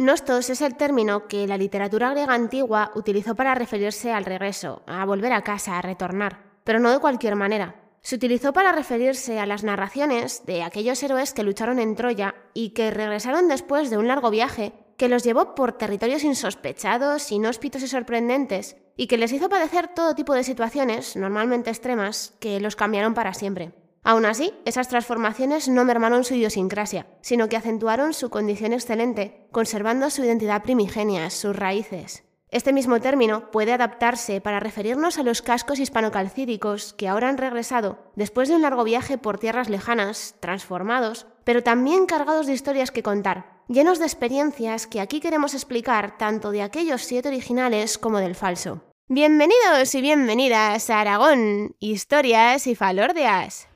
Nostos 0.00 0.48
es 0.48 0.62
el 0.62 0.78
término 0.78 1.28
que 1.28 1.46
la 1.46 1.58
literatura 1.58 2.08
griega 2.08 2.32
antigua 2.32 2.90
utilizó 2.94 3.34
para 3.34 3.54
referirse 3.54 4.10
al 4.10 4.24
regreso, 4.24 4.82
a 4.86 5.04
volver 5.04 5.34
a 5.34 5.42
casa, 5.42 5.76
a 5.76 5.82
retornar, 5.82 6.42
pero 6.64 6.80
no 6.80 6.90
de 6.90 7.00
cualquier 7.00 7.36
manera. 7.36 7.74
Se 8.00 8.14
utilizó 8.14 8.54
para 8.54 8.72
referirse 8.72 9.38
a 9.38 9.44
las 9.44 9.62
narraciones 9.62 10.46
de 10.46 10.62
aquellos 10.62 11.02
héroes 11.02 11.34
que 11.34 11.42
lucharon 11.42 11.78
en 11.78 11.96
Troya 11.96 12.34
y 12.54 12.70
que 12.70 12.90
regresaron 12.90 13.46
después 13.46 13.90
de 13.90 13.98
un 13.98 14.08
largo 14.08 14.30
viaje 14.30 14.72
que 14.96 15.10
los 15.10 15.22
llevó 15.22 15.54
por 15.54 15.72
territorios 15.72 16.24
insospechados, 16.24 17.30
inhóspitos 17.30 17.82
y 17.82 17.88
sorprendentes, 17.88 18.78
y 18.96 19.06
que 19.06 19.18
les 19.18 19.34
hizo 19.34 19.50
padecer 19.50 19.88
todo 19.88 20.14
tipo 20.14 20.32
de 20.32 20.44
situaciones, 20.44 21.14
normalmente 21.14 21.68
extremas, 21.68 22.32
que 22.40 22.58
los 22.58 22.74
cambiaron 22.74 23.12
para 23.12 23.34
siempre. 23.34 23.72
Aún 24.02 24.24
así, 24.24 24.54
esas 24.64 24.88
transformaciones 24.88 25.68
no 25.68 25.84
mermaron 25.84 26.24
su 26.24 26.34
idiosincrasia, 26.34 27.06
sino 27.20 27.48
que 27.48 27.56
acentuaron 27.56 28.14
su 28.14 28.30
condición 28.30 28.72
excelente, 28.72 29.46
conservando 29.52 30.08
su 30.08 30.24
identidad 30.24 30.62
primigenia, 30.62 31.28
sus 31.30 31.54
raíces. 31.54 32.24
Este 32.52 32.72
mismo 32.72 32.98
término 33.00 33.52
puede 33.52 33.72
adaptarse 33.72 34.40
para 34.40 34.58
referirnos 34.58 35.18
a 35.18 35.22
los 35.22 35.40
cascos 35.40 35.78
hispanocalcídicos 35.78 36.94
que 36.94 37.06
ahora 37.06 37.28
han 37.28 37.38
regresado 37.38 38.10
después 38.16 38.48
de 38.48 38.56
un 38.56 38.62
largo 38.62 38.82
viaje 38.82 39.18
por 39.18 39.38
tierras 39.38 39.68
lejanas, 39.68 40.34
transformados, 40.40 41.26
pero 41.44 41.62
también 41.62 42.06
cargados 42.06 42.46
de 42.46 42.54
historias 42.54 42.90
que 42.90 43.04
contar, 43.04 43.62
llenos 43.68 44.00
de 44.00 44.06
experiencias 44.06 44.88
que 44.88 45.00
aquí 45.00 45.20
queremos 45.20 45.54
explicar 45.54 46.18
tanto 46.18 46.50
de 46.50 46.62
aquellos 46.62 47.02
siete 47.02 47.28
originales 47.28 47.98
como 47.98 48.18
del 48.18 48.34
falso. 48.34 48.82
Bienvenidos 49.06 49.94
y 49.94 50.00
bienvenidas 50.00 50.90
a 50.90 51.00
Aragón, 51.00 51.76
historias 51.78 52.66
y 52.66 52.74
falordias. 52.74 53.69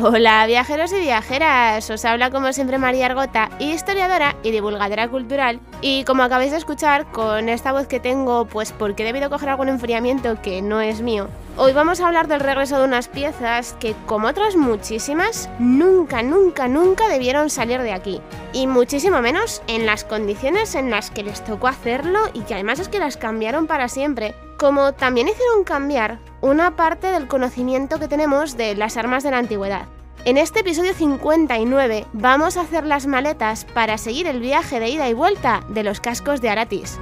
Hola 0.00 0.46
viajeros 0.46 0.92
y 0.92 1.00
viajeras, 1.00 1.88
os 1.90 2.04
habla 2.04 2.30
como 2.30 2.52
siempre 2.52 2.78
María 2.78 3.06
Argota, 3.06 3.50
historiadora 3.60 4.34
y 4.42 4.50
divulgadora 4.50 5.06
cultural. 5.08 5.60
Y 5.80 6.02
como 6.04 6.24
acabáis 6.24 6.50
de 6.50 6.56
escuchar 6.56 7.04
con 7.12 7.48
esta 7.48 7.70
voz 7.70 7.86
que 7.86 8.00
tengo 8.00 8.46
pues 8.46 8.72
porque 8.72 9.04
he 9.04 9.06
debido 9.06 9.30
coger 9.30 9.50
algún 9.50 9.68
enfriamiento 9.68 10.40
que 10.42 10.62
no 10.62 10.80
es 10.80 11.02
mío, 11.02 11.28
hoy 11.58 11.72
vamos 11.72 12.00
a 12.00 12.06
hablar 12.06 12.28
del 12.28 12.40
regreso 12.40 12.78
de 12.78 12.84
unas 12.84 13.08
piezas 13.08 13.74
que 13.80 13.94
como 14.06 14.28
otras 14.28 14.56
muchísimas 14.56 15.50
nunca, 15.58 16.22
nunca, 16.22 16.68
nunca 16.68 17.08
debieron 17.08 17.50
salir 17.50 17.82
de 17.82 17.92
aquí 17.92 18.20
y 18.52 18.66
muchísimo 18.66 19.20
menos 19.20 19.60
en 19.66 19.84
las 19.84 20.04
condiciones 20.04 20.76
en 20.76 20.90
las 20.90 21.10
que 21.10 21.24
les 21.24 21.44
tocó 21.44 21.66
hacerlo 21.66 22.20
y 22.32 22.42
que 22.42 22.54
además 22.54 22.78
es 22.78 22.88
que 22.88 23.00
las 23.00 23.16
cambiaron 23.16 23.66
para 23.66 23.88
siempre 23.88 24.34
como 24.56 24.92
también 24.92 25.28
hicieron 25.28 25.64
cambiar 25.64 26.20
una 26.40 26.76
parte 26.76 27.08
del 27.08 27.26
conocimiento 27.26 27.98
que 27.98 28.08
tenemos 28.08 28.56
de 28.56 28.74
las 28.76 28.96
armas 28.96 29.24
de 29.24 29.32
la 29.32 29.38
antigüedad. 29.38 29.86
En 30.24 30.36
este 30.36 30.60
episodio 30.60 30.94
59 30.94 32.06
vamos 32.12 32.56
a 32.56 32.62
hacer 32.62 32.84
las 32.86 33.06
maletas 33.06 33.64
para 33.64 33.98
seguir 33.98 34.26
el 34.26 34.40
viaje 34.40 34.78
de 34.80 34.88
ida 34.88 35.08
y 35.08 35.14
vuelta 35.14 35.64
de 35.68 35.82
los 35.82 36.00
cascos 36.00 36.40
de 36.40 36.50
Aratis. 36.50 36.98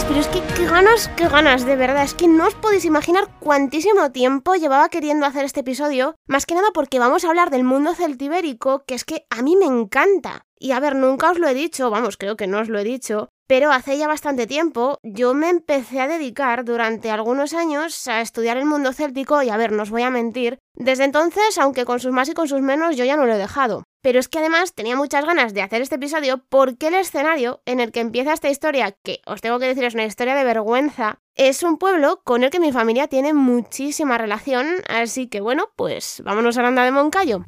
Pero 0.00 0.20
es 0.20 0.28
que 0.28 0.40
qué 0.56 0.64
ganas, 0.64 1.08
qué 1.16 1.28
ganas, 1.28 1.66
de 1.66 1.76
verdad. 1.76 2.04
Es 2.04 2.14
que 2.14 2.26
no 2.26 2.46
os 2.46 2.54
podéis 2.54 2.86
imaginar 2.86 3.28
cuantísimo 3.40 4.10
tiempo 4.10 4.54
llevaba 4.54 4.88
queriendo 4.88 5.26
hacer 5.26 5.44
este 5.44 5.60
episodio. 5.60 6.14
Más 6.26 6.46
que 6.46 6.54
nada 6.54 6.68
porque 6.72 6.98
vamos 6.98 7.24
a 7.24 7.28
hablar 7.28 7.50
del 7.50 7.62
mundo 7.62 7.94
celtibérico, 7.94 8.84
que 8.86 8.94
es 8.94 9.04
que 9.04 9.26
a 9.28 9.42
mí 9.42 9.54
me 9.54 9.66
encanta. 9.66 10.46
Y 10.58 10.72
a 10.72 10.80
ver, 10.80 10.96
nunca 10.96 11.30
os 11.30 11.38
lo 11.38 11.46
he 11.46 11.52
dicho, 11.52 11.90
vamos, 11.90 12.16
creo 12.16 12.38
que 12.38 12.46
no 12.46 12.60
os 12.60 12.70
lo 12.70 12.78
he 12.78 12.84
dicho, 12.84 13.28
pero 13.46 13.70
hace 13.70 13.98
ya 13.98 14.08
bastante 14.08 14.46
tiempo 14.46 14.98
yo 15.02 15.34
me 15.34 15.50
empecé 15.50 16.00
a 16.00 16.08
dedicar 16.08 16.64
durante 16.64 17.10
algunos 17.10 17.52
años 17.52 18.08
a 18.08 18.22
estudiar 18.22 18.56
el 18.56 18.64
mundo 18.64 18.94
céltico 18.94 19.42
y 19.42 19.50
a 19.50 19.58
ver, 19.58 19.72
no 19.72 19.82
os 19.82 19.90
voy 19.90 20.02
a 20.02 20.10
mentir, 20.10 20.58
desde 20.74 21.04
entonces, 21.04 21.58
aunque 21.58 21.84
con 21.84 22.00
sus 22.00 22.12
más 22.12 22.30
y 22.30 22.34
con 22.34 22.48
sus 22.48 22.62
menos, 22.62 22.96
yo 22.96 23.04
ya 23.04 23.16
no 23.16 23.26
lo 23.26 23.34
he 23.34 23.38
dejado. 23.38 23.84
Pero 24.02 24.18
es 24.18 24.28
que 24.28 24.40
además 24.40 24.74
tenía 24.74 24.96
muchas 24.96 25.24
ganas 25.24 25.54
de 25.54 25.62
hacer 25.62 25.80
este 25.80 25.94
episodio 25.94 26.44
porque 26.48 26.88
el 26.88 26.94
escenario 26.94 27.62
en 27.66 27.80
el 27.80 27.92
que 27.92 28.00
empieza 28.00 28.32
esta 28.32 28.50
historia, 28.50 28.92
que 29.02 29.20
os 29.26 29.40
tengo 29.40 29.58
que 29.58 29.68
decir 29.68 29.84
es 29.84 29.94
una 29.94 30.04
historia 30.04 30.34
de 30.34 30.44
vergüenza, 30.44 31.20
es 31.36 31.62
un 31.62 31.78
pueblo 31.78 32.20
con 32.24 32.42
el 32.42 32.50
que 32.50 32.60
mi 32.60 32.72
familia 32.72 33.06
tiene 33.06 33.32
muchísima 33.32 34.18
relación, 34.18 34.66
así 34.88 35.28
que 35.28 35.40
bueno, 35.40 35.70
pues 35.76 36.20
vámonos 36.24 36.56
a 36.56 36.60
Aranda 36.60 36.84
de 36.84 36.90
Moncayo. 36.90 37.44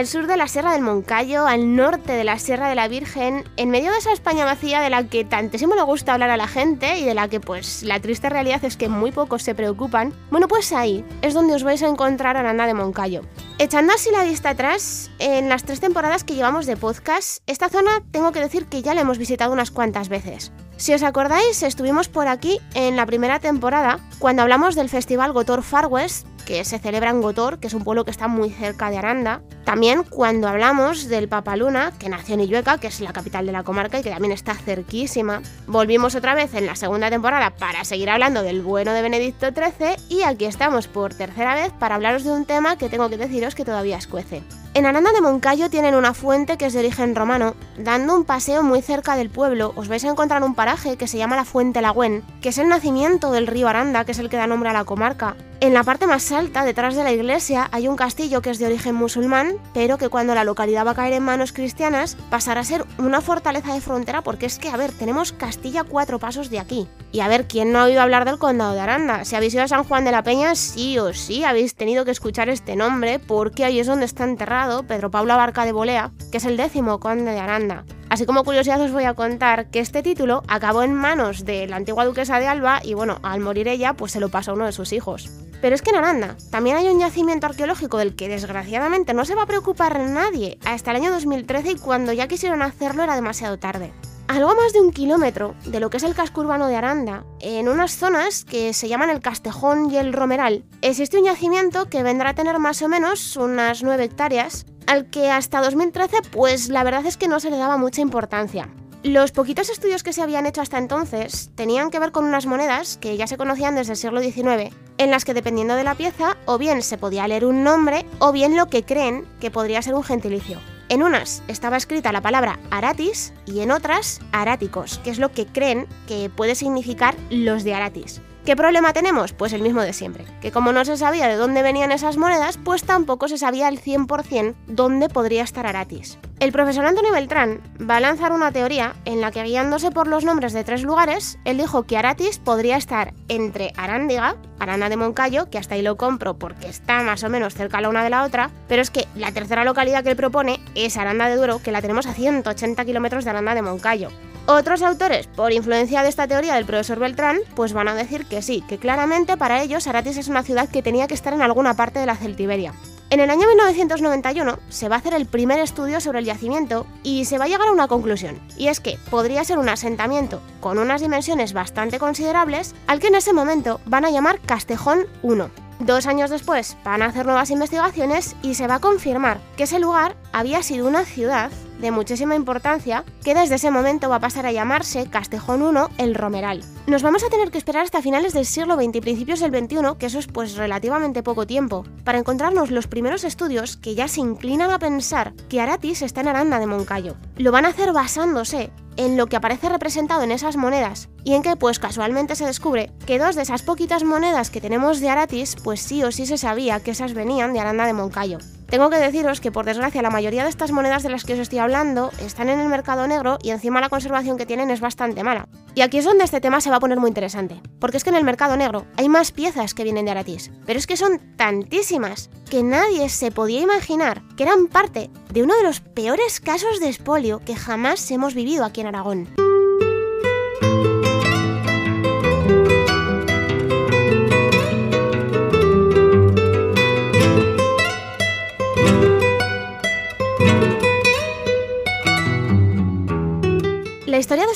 Al 0.00 0.06
sur 0.06 0.26
de 0.26 0.38
la 0.38 0.48
Sierra 0.48 0.72
del 0.72 0.80
Moncayo, 0.80 1.46
al 1.46 1.76
norte 1.76 2.14
de 2.14 2.24
la 2.24 2.38
Sierra 2.38 2.70
de 2.70 2.74
la 2.74 2.88
Virgen, 2.88 3.44
en 3.58 3.68
medio 3.68 3.92
de 3.92 3.98
esa 3.98 4.14
España 4.14 4.46
vacía 4.46 4.80
de 4.80 4.88
la 4.88 5.04
que 5.04 5.26
tantísimo 5.26 5.74
le 5.74 5.82
gusta 5.82 6.14
hablar 6.14 6.30
a 6.30 6.38
la 6.38 6.48
gente 6.48 6.98
y 6.98 7.04
de 7.04 7.12
la 7.12 7.28
que 7.28 7.38
pues 7.38 7.82
la 7.82 8.00
triste 8.00 8.30
realidad 8.30 8.64
es 8.64 8.78
que 8.78 8.88
muy 8.88 9.12
pocos 9.12 9.42
se 9.42 9.54
preocupan, 9.54 10.14
bueno 10.30 10.48
pues 10.48 10.72
ahí 10.72 11.04
es 11.20 11.34
donde 11.34 11.54
os 11.54 11.64
vais 11.64 11.82
a 11.82 11.88
encontrar 11.88 12.38
a 12.38 12.66
de 12.66 12.72
Moncayo. 12.74 13.20
Echando 13.58 13.92
así 13.92 14.10
la 14.10 14.24
vista 14.24 14.48
atrás, 14.48 15.10
en 15.18 15.50
las 15.50 15.64
tres 15.64 15.80
temporadas 15.80 16.24
que 16.24 16.34
llevamos 16.34 16.64
de 16.64 16.78
podcast, 16.78 17.42
esta 17.46 17.68
zona 17.68 18.02
tengo 18.10 18.32
que 18.32 18.40
decir 18.40 18.64
que 18.64 18.80
ya 18.80 18.94
la 18.94 19.02
hemos 19.02 19.18
visitado 19.18 19.52
unas 19.52 19.70
cuantas 19.70 20.08
veces. 20.08 20.50
Si 20.80 20.94
os 20.94 21.02
acordáis, 21.02 21.62
estuvimos 21.62 22.08
por 22.08 22.26
aquí 22.26 22.58
en 22.72 22.96
la 22.96 23.04
primera 23.04 23.38
temporada, 23.38 23.98
cuando 24.18 24.40
hablamos 24.40 24.74
del 24.74 24.88
festival 24.88 25.30
Gotor 25.34 25.62
Far 25.62 25.88
West, 25.88 26.26
que 26.46 26.64
se 26.64 26.78
celebra 26.78 27.10
en 27.10 27.20
Gotor, 27.20 27.60
que 27.60 27.66
es 27.66 27.74
un 27.74 27.84
pueblo 27.84 28.06
que 28.06 28.10
está 28.10 28.28
muy 28.28 28.48
cerca 28.48 28.88
de 28.88 28.96
Aranda. 28.96 29.42
También 29.66 30.04
cuando 30.04 30.48
hablamos 30.48 31.06
del 31.06 31.28
Papaluna, 31.28 31.92
que 31.98 32.08
nació 32.08 32.34
en 32.34 32.40
Illueca, 32.40 32.78
que 32.78 32.86
es 32.86 32.98
la 33.02 33.12
capital 33.12 33.44
de 33.44 33.52
la 33.52 33.62
comarca 33.62 33.98
y 33.98 34.02
que 34.02 34.08
también 34.08 34.32
está 34.32 34.54
cerquísima. 34.54 35.42
Volvimos 35.66 36.14
otra 36.14 36.34
vez 36.34 36.54
en 36.54 36.64
la 36.64 36.76
segunda 36.76 37.10
temporada 37.10 37.50
para 37.50 37.84
seguir 37.84 38.08
hablando 38.08 38.42
del 38.42 38.62
bueno 38.62 38.94
de 38.94 39.02
Benedicto 39.02 39.48
XIII 39.48 39.96
y 40.08 40.22
aquí 40.22 40.46
estamos 40.46 40.88
por 40.88 41.12
tercera 41.12 41.56
vez 41.56 41.74
para 41.78 41.96
hablaros 41.96 42.24
de 42.24 42.30
un 42.30 42.46
tema 42.46 42.78
que 42.78 42.88
tengo 42.88 43.10
que 43.10 43.18
deciros 43.18 43.54
que 43.54 43.66
todavía 43.66 43.98
escuece. 43.98 44.42
En 44.72 44.86
Aranda 44.86 45.10
de 45.10 45.20
Moncayo 45.20 45.68
tienen 45.68 45.96
una 45.96 46.14
fuente 46.14 46.56
que 46.56 46.66
es 46.66 46.72
de 46.72 46.78
origen 46.78 47.16
romano. 47.16 47.56
Dando 47.76 48.14
un 48.14 48.24
paseo 48.24 48.62
muy 48.62 48.82
cerca 48.82 49.16
del 49.16 49.28
pueblo, 49.28 49.72
os 49.74 49.88
vais 49.88 50.04
a 50.04 50.08
encontrar 50.08 50.44
un 50.44 50.54
paraje 50.54 50.96
que 50.96 51.08
se 51.08 51.18
llama 51.18 51.34
la 51.34 51.44
Fuente 51.44 51.82
Lagüen, 51.82 52.22
que 52.40 52.50
es 52.50 52.58
el 52.58 52.68
nacimiento 52.68 53.32
del 53.32 53.48
río 53.48 53.66
Aranda, 53.66 54.04
que 54.04 54.12
es 54.12 54.20
el 54.20 54.30
que 54.30 54.36
da 54.36 54.46
nombre 54.46 54.70
a 54.70 54.72
la 54.72 54.84
comarca. 54.84 55.34
En 55.58 55.74
la 55.74 55.82
parte 55.82 56.06
más 56.06 56.30
alta, 56.32 56.64
detrás 56.64 56.94
de 56.94 57.04
la 57.04 57.12
iglesia, 57.12 57.68
hay 57.72 57.86
un 57.86 57.96
castillo 57.96 58.40
que 58.40 58.48
es 58.48 58.58
de 58.58 58.66
origen 58.66 58.94
musulmán, 58.94 59.56
pero 59.74 59.98
que 59.98 60.08
cuando 60.08 60.34
la 60.34 60.44
localidad 60.44 60.86
va 60.86 60.92
a 60.92 60.94
caer 60.94 61.14
en 61.14 61.22
manos 61.22 61.52
cristianas, 61.52 62.16
pasará 62.30 62.60
a 62.60 62.64
ser 62.64 62.86
una 62.96 63.20
fortaleza 63.20 63.74
de 63.74 63.82
frontera, 63.82 64.22
porque 64.22 64.46
es 64.46 64.58
que, 64.58 64.70
a 64.70 64.76
ver, 64.76 64.92
tenemos 64.92 65.32
Castilla 65.32 65.84
cuatro 65.84 66.18
pasos 66.18 66.48
de 66.48 66.60
aquí. 66.60 66.88
Y 67.12 67.20
a 67.20 67.28
ver, 67.28 67.46
¿quién 67.46 67.72
no 67.72 67.80
ha 67.80 67.84
oído 67.84 68.00
hablar 68.00 68.24
del 68.24 68.38
condado 68.38 68.72
de 68.72 68.80
Aranda? 68.80 69.24
Si 69.26 69.36
habéis 69.36 69.52
ido 69.52 69.64
a 69.64 69.68
San 69.68 69.84
Juan 69.84 70.04
de 70.04 70.12
la 70.12 70.22
Peña, 70.22 70.54
sí 70.54 70.98
o 70.98 71.12
sí 71.12 71.44
habéis 71.44 71.74
tenido 71.74 72.06
que 72.06 72.12
escuchar 72.12 72.48
este 72.48 72.76
nombre, 72.76 73.18
porque 73.18 73.64
ahí 73.64 73.80
es 73.80 73.86
donde 73.86 74.06
está 74.06 74.24
enterrado 74.24 74.59
Pedro 74.86 75.10
Pablo 75.10 75.32
Abarca 75.32 75.64
de 75.64 75.72
Bolea, 75.72 76.10
que 76.30 76.36
es 76.36 76.44
el 76.44 76.56
décimo 76.56 77.00
conde 77.00 77.30
de 77.30 77.38
Aranda. 77.38 77.84
Así 78.10 78.26
como 78.26 78.44
curiosidad 78.44 78.80
os 78.80 78.92
voy 78.92 79.04
a 79.04 79.14
contar 79.14 79.70
que 79.70 79.80
este 79.80 80.02
título 80.02 80.42
acabó 80.48 80.82
en 80.82 80.92
manos 80.92 81.44
de 81.44 81.66
la 81.66 81.76
antigua 81.76 82.04
duquesa 82.04 82.38
de 82.38 82.46
Alba 82.46 82.80
y 82.84 82.94
bueno, 82.94 83.18
al 83.22 83.40
morir 83.40 83.68
ella, 83.68 83.94
pues 83.94 84.12
se 84.12 84.20
lo 84.20 84.28
pasó 84.28 84.50
a 84.50 84.54
uno 84.54 84.66
de 84.66 84.72
sus 84.72 84.92
hijos. 84.92 85.30
Pero 85.62 85.74
es 85.74 85.82
que 85.82 85.90
en 85.90 85.96
Aranda 85.96 86.36
también 86.50 86.76
hay 86.76 86.88
un 86.88 87.00
yacimiento 87.00 87.46
arqueológico 87.46 87.96
del 87.96 88.16
que 88.16 88.28
desgraciadamente 88.28 89.14
no 89.14 89.24
se 89.24 89.34
va 89.34 89.44
a 89.44 89.46
preocupar 89.46 89.98
nadie 90.00 90.58
hasta 90.64 90.90
el 90.90 90.98
año 90.98 91.10
2013 91.10 91.72
y 91.72 91.76
cuando 91.76 92.12
ya 92.12 92.28
quisieron 92.28 92.60
hacerlo 92.60 93.02
era 93.02 93.14
demasiado 93.14 93.58
tarde 93.58 93.92
algo 94.30 94.54
más 94.54 94.72
de 94.72 94.80
un 94.80 94.92
kilómetro 94.92 95.56
de 95.66 95.80
lo 95.80 95.90
que 95.90 95.96
es 95.96 96.04
el 96.04 96.14
casco 96.14 96.42
urbano 96.42 96.68
de 96.68 96.76
Aranda, 96.76 97.24
en 97.40 97.68
unas 97.68 97.96
zonas 97.96 98.44
que 98.44 98.72
se 98.72 98.86
llaman 98.86 99.10
el 99.10 99.20
Castejón 99.20 99.90
y 99.90 99.96
el 99.96 100.12
Romeral, 100.12 100.64
existe 100.82 101.18
un 101.18 101.24
yacimiento 101.24 101.88
que 101.88 102.04
vendrá 102.04 102.30
a 102.30 102.34
tener 102.34 102.60
más 102.60 102.80
o 102.80 102.86
menos 102.86 103.36
unas 103.36 103.82
9 103.82 104.04
hectáreas, 104.04 104.66
al 104.86 105.10
que 105.10 105.32
hasta 105.32 105.60
2013 105.60 106.18
pues 106.30 106.68
la 106.68 106.84
verdad 106.84 107.06
es 107.06 107.16
que 107.16 107.26
no 107.26 107.40
se 107.40 107.50
le 107.50 107.56
daba 107.56 107.76
mucha 107.76 108.02
importancia. 108.02 108.68
Los 109.02 109.32
poquitos 109.32 109.68
estudios 109.68 110.04
que 110.04 110.12
se 110.12 110.22
habían 110.22 110.46
hecho 110.46 110.60
hasta 110.60 110.78
entonces 110.78 111.50
tenían 111.56 111.90
que 111.90 111.98
ver 111.98 112.12
con 112.12 112.24
unas 112.24 112.46
monedas 112.46 112.98
que 112.98 113.16
ya 113.16 113.26
se 113.26 113.36
conocían 113.36 113.74
desde 113.74 113.94
el 113.94 113.98
siglo 113.98 114.20
XIX, 114.20 114.72
en 114.98 115.10
las 115.10 115.24
que 115.24 115.34
dependiendo 115.34 115.74
de 115.74 115.82
la 115.82 115.96
pieza, 115.96 116.36
o 116.46 116.56
bien 116.56 116.82
se 116.82 116.98
podía 116.98 117.26
leer 117.26 117.44
un 117.44 117.64
nombre, 117.64 118.06
o 118.20 118.30
bien 118.30 118.56
lo 118.56 118.68
que 118.68 118.84
creen 118.84 119.26
que 119.40 119.50
podría 119.50 119.82
ser 119.82 119.94
un 119.94 120.04
gentilicio. 120.04 120.60
En 120.90 121.04
unas 121.04 121.44
estaba 121.46 121.76
escrita 121.76 122.10
la 122.10 122.20
palabra 122.20 122.58
Aratis 122.72 123.32
y 123.46 123.60
en 123.60 123.70
otras 123.70 124.20
Aráticos, 124.32 124.98
que 125.04 125.10
es 125.10 125.20
lo 125.20 125.30
que 125.30 125.46
creen 125.46 125.86
que 126.08 126.28
puede 126.34 126.56
significar 126.56 127.14
los 127.30 127.62
de 127.62 127.74
Aratis. 127.74 128.20
¿Qué 128.44 128.56
problema 128.56 128.92
tenemos? 128.92 129.32
Pues 129.32 129.52
el 129.52 129.62
mismo 129.62 129.82
de 129.82 129.92
siempre, 129.92 130.24
que 130.40 130.50
como 130.50 130.72
no 130.72 130.84
se 130.84 130.96
sabía 130.96 131.28
de 131.28 131.36
dónde 131.36 131.62
venían 131.62 131.92
esas 131.92 132.16
monedas, 132.16 132.58
pues 132.64 132.82
tampoco 132.82 133.28
se 133.28 133.38
sabía 133.38 133.68
al 133.68 133.80
100% 133.80 134.56
dónde 134.66 135.08
podría 135.08 135.44
estar 135.44 135.64
Aratis. 135.64 136.18
El 136.40 136.52
profesor 136.52 136.86
Antonio 136.86 137.12
Beltrán 137.12 137.60
va 137.78 137.98
a 137.98 138.00
lanzar 138.00 138.32
una 138.32 138.50
teoría 138.50 138.94
en 139.04 139.20
la 139.20 139.30
que 139.30 139.42
guiándose 139.42 139.90
por 139.90 140.06
los 140.06 140.24
nombres 140.24 140.54
de 140.54 140.64
tres 140.64 140.82
lugares, 140.82 141.38
él 141.44 141.58
dijo 141.58 141.82
que 141.82 141.98
Aratis 141.98 142.38
podría 142.38 142.78
estar 142.78 143.12
entre 143.28 143.74
Arándiga, 143.76 144.36
Arana 144.58 144.88
de 144.88 144.96
Moncayo, 144.96 145.50
que 145.50 145.58
hasta 145.58 145.74
ahí 145.74 145.82
lo 145.82 145.98
compro 145.98 146.38
porque 146.38 146.66
está 146.66 147.02
más 147.02 147.22
o 147.24 147.28
menos 147.28 147.54
cerca 147.54 147.82
la 147.82 147.90
una 147.90 148.02
de 148.02 148.08
la 148.08 148.24
otra, 148.24 148.50
pero 148.68 148.80
es 148.80 148.88
que 148.88 149.06
la 149.14 149.32
tercera 149.32 149.66
localidad 149.66 150.02
que 150.02 150.12
él 150.12 150.16
propone 150.16 150.60
es 150.74 150.96
Aranda 150.96 151.28
de 151.28 151.36
Duero, 151.36 151.60
que 151.62 151.72
la 151.72 151.82
tenemos 151.82 152.06
a 152.06 152.14
180 152.14 152.86
kilómetros 152.86 153.24
de 153.24 153.30
Aranda 153.30 153.54
de 153.54 153.60
Moncayo. 153.60 154.08
Otros 154.46 154.80
autores, 154.80 155.26
por 155.26 155.52
influencia 155.52 156.02
de 156.02 156.08
esta 156.08 156.26
teoría 156.26 156.54
del 156.54 156.64
profesor 156.64 156.98
Beltrán, 156.98 157.40
pues 157.54 157.74
van 157.74 157.88
a 157.88 157.94
decir 157.94 158.24
que 158.24 158.40
sí, 158.40 158.64
que 158.66 158.78
claramente 158.78 159.36
para 159.36 159.60
ellos 159.60 159.86
Aratis 159.86 160.16
es 160.16 160.28
una 160.28 160.42
ciudad 160.42 160.70
que 160.70 160.82
tenía 160.82 161.06
que 161.06 161.14
estar 161.14 161.34
en 161.34 161.42
alguna 161.42 161.74
parte 161.74 161.98
de 162.00 162.06
la 162.06 162.16
Celtiberia. 162.16 162.72
En 163.10 163.18
el 163.18 163.28
año 163.28 163.48
1991 163.48 164.60
se 164.68 164.88
va 164.88 164.94
a 164.94 164.98
hacer 165.00 165.14
el 165.14 165.26
primer 165.26 165.58
estudio 165.58 166.00
sobre 166.00 166.20
el 166.20 166.24
yacimiento 166.26 166.86
y 167.02 167.24
se 167.24 167.38
va 167.38 167.46
a 167.46 167.48
llegar 167.48 167.66
a 167.66 167.72
una 167.72 167.88
conclusión, 167.88 168.38
y 168.56 168.68
es 168.68 168.78
que 168.78 168.98
podría 169.10 169.42
ser 169.42 169.58
un 169.58 169.68
asentamiento 169.68 170.40
con 170.60 170.78
unas 170.78 171.00
dimensiones 171.00 171.52
bastante 171.52 171.98
considerables 171.98 172.72
al 172.86 173.00
que 173.00 173.08
en 173.08 173.16
ese 173.16 173.32
momento 173.32 173.80
van 173.84 174.04
a 174.04 174.12
llamar 174.12 174.38
Castejón 174.38 175.08
1. 175.22 175.50
Dos 175.80 176.06
años 176.06 176.30
después 176.30 176.76
van 176.84 177.02
a 177.02 177.06
hacer 177.06 177.26
nuevas 177.26 177.50
investigaciones 177.50 178.36
y 178.42 178.54
se 178.54 178.68
va 178.68 178.76
a 178.76 178.80
confirmar 178.80 179.40
que 179.56 179.64
ese 179.64 179.80
lugar 179.80 180.14
había 180.32 180.62
sido 180.62 180.86
una 180.86 181.04
ciudad 181.04 181.50
de 181.80 181.90
muchísima 181.90 182.34
importancia 182.34 183.04
que 183.24 183.34
desde 183.34 183.56
ese 183.56 183.70
momento 183.70 184.08
va 184.08 184.16
a 184.16 184.20
pasar 184.20 184.46
a 184.46 184.52
llamarse 184.52 185.08
Castejón 185.08 185.60
I 185.62 186.02
el 186.02 186.14
Romeral. 186.14 186.62
Nos 186.86 187.02
vamos 187.02 187.24
a 187.24 187.28
tener 187.28 187.50
que 187.50 187.58
esperar 187.58 187.84
hasta 187.84 188.02
finales 188.02 188.32
del 188.32 188.46
siglo 188.46 188.76
XX 188.76 188.96
y 188.96 189.00
principios 189.00 189.40
del 189.40 189.50
XXI, 189.50 189.96
que 189.98 190.06
eso 190.06 190.18
es 190.18 190.26
pues 190.26 190.56
relativamente 190.56 191.22
poco 191.22 191.46
tiempo, 191.46 191.84
para 192.04 192.18
encontrarnos 192.18 192.70
los 192.70 192.86
primeros 192.86 193.24
estudios 193.24 193.76
que 193.76 193.94
ya 193.94 194.08
se 194.08 194.20
inclinan 194.20 194.70
a 194.70 194.78
pensar 194.78 195.34
que 195.48 195.60
Aratis 195.60 196.02
está 196.02 196.20
en 196.20 196.28
Aranda 196.28 196.58
de 196.58 196.66
Moncayo. 196.66 197.16
Lo 197.36 197.52
van 197.52 197.64
a 197.64 197.68
hacer 197.68 197.92
basándose 197.92 198.70
en 198.96 199.16
lo 199.16 199.26
que 199.26 199.36
aparece 199.36 199.68
representado 199.68 200.22
en 200.22 200.32
esas 200.32 200.56
monedas 200.56 201.08
y 201.24 201.34
en 201.34 201.42
que 201.42 201.56
pues 201.56 201.78
casualmente 201.78 202.34
se 202.34 202.46
descubre 202.46 202.92
que 203.06 203.18
dos 203.18 203.34
de 203.34 203.42
esas 203.42 203.62
poquitas 203.62 204.04
monedas 204.04 204.50
que 204.50 204.60
tenemos 204.60 205.00
de 205.00 205.08
Aratis 205.08 205.56
pues 205.62 205.80
sí 205.80 206.02
o 206.02 206.12
sí 206.12 206.26
se 206.26 206.38
sabía 206.38 206.80
que 206.80 206.90
esas 206.90 207.14
venían 207.14 207.52
de 207.52 207.60
Aranda 207.60 207.86
de 207.86 207.92
Moncayo. 207.92 208.38
Tengo 208.70 208.88
que 208.88 208.98
deciros 208.98 209.40
que 209.40 209.50
por 209.50 209.64
desgracia 209.64 210.00
la 210.00 210.10
mayoría 210.10 210.44
de 210.44 210.48
estas 210.48 210.70
monedas 210.70 211.02
de 211.02 211.10
las 211.10 211.24
que 211.24 211.32
os 211.32 211.40
estoy 211.40 211.58
hablando 211.58 212.12
están 212.24 212.48
en 212.48 212.60
el 212.60 212.68
mercado 212.68 213.08
negro 213.08 213.36
y 213.42 213.50
encima 213.50 213.80
la 213.80 213.88
conservación 213.88 214.38
que 214.38 214.46
tienen 214.46 214.70
es 214.70 214.80
bastante 214.80 215.24
mala. 215.24 215.48
Y 215.74 215.80
aquí 215.80 215.98
es 215.98 216.04
donde 216.04 216.22
este 216.22 216.40
tema 216.40 216.60
se 216.60 216.70
va 216.70 216.76
a 216.76 216.80
poner 216.80 217.00
muy 217.00 217.08
interesante, 217.08 217.60
porque 217.80 217.96
es 217.96 218.04
que 218.04 218.10
en 218.10 218.16
el 218.16 218.22
mercado 218.22 218.56
negro 218.56 218.86
hay 218.96 219.08
más 219.08 219.32
piezas 219.32 219.74
que 219.74 219.82
vienen 219.82 220.04
de 220.04 220.12
Aratis, 220.12 220.52
pero 220.66 220.78
es 220.78 220.86
que 220.86 220.96
son 220.96 221.18
tantísimas 221.36 222.30
que 222.48 222.62
nadie 222.62 223.08
se 223.08 223.32
podía 223.32 223.60
imaginar 223.60 224.22
que 224.36 224.44
eran 224.44 224.68
parte 224.68 225.10
de 225.32 225.42
uno 225.42 225.56
de 225.56 225.64
los 225.64 225.80
peores 225.80 226.38
casos 226.38 226.78
de 226.78 226.90
espolio 226.90 227.40
que 227.40 227.56
jamás 227.56 228.08
hemos 228.12 228.34
vivido 228.34 228.64
aquí 228.64 228.82
en 228.82 228.86
Aragón. 228.86 229.49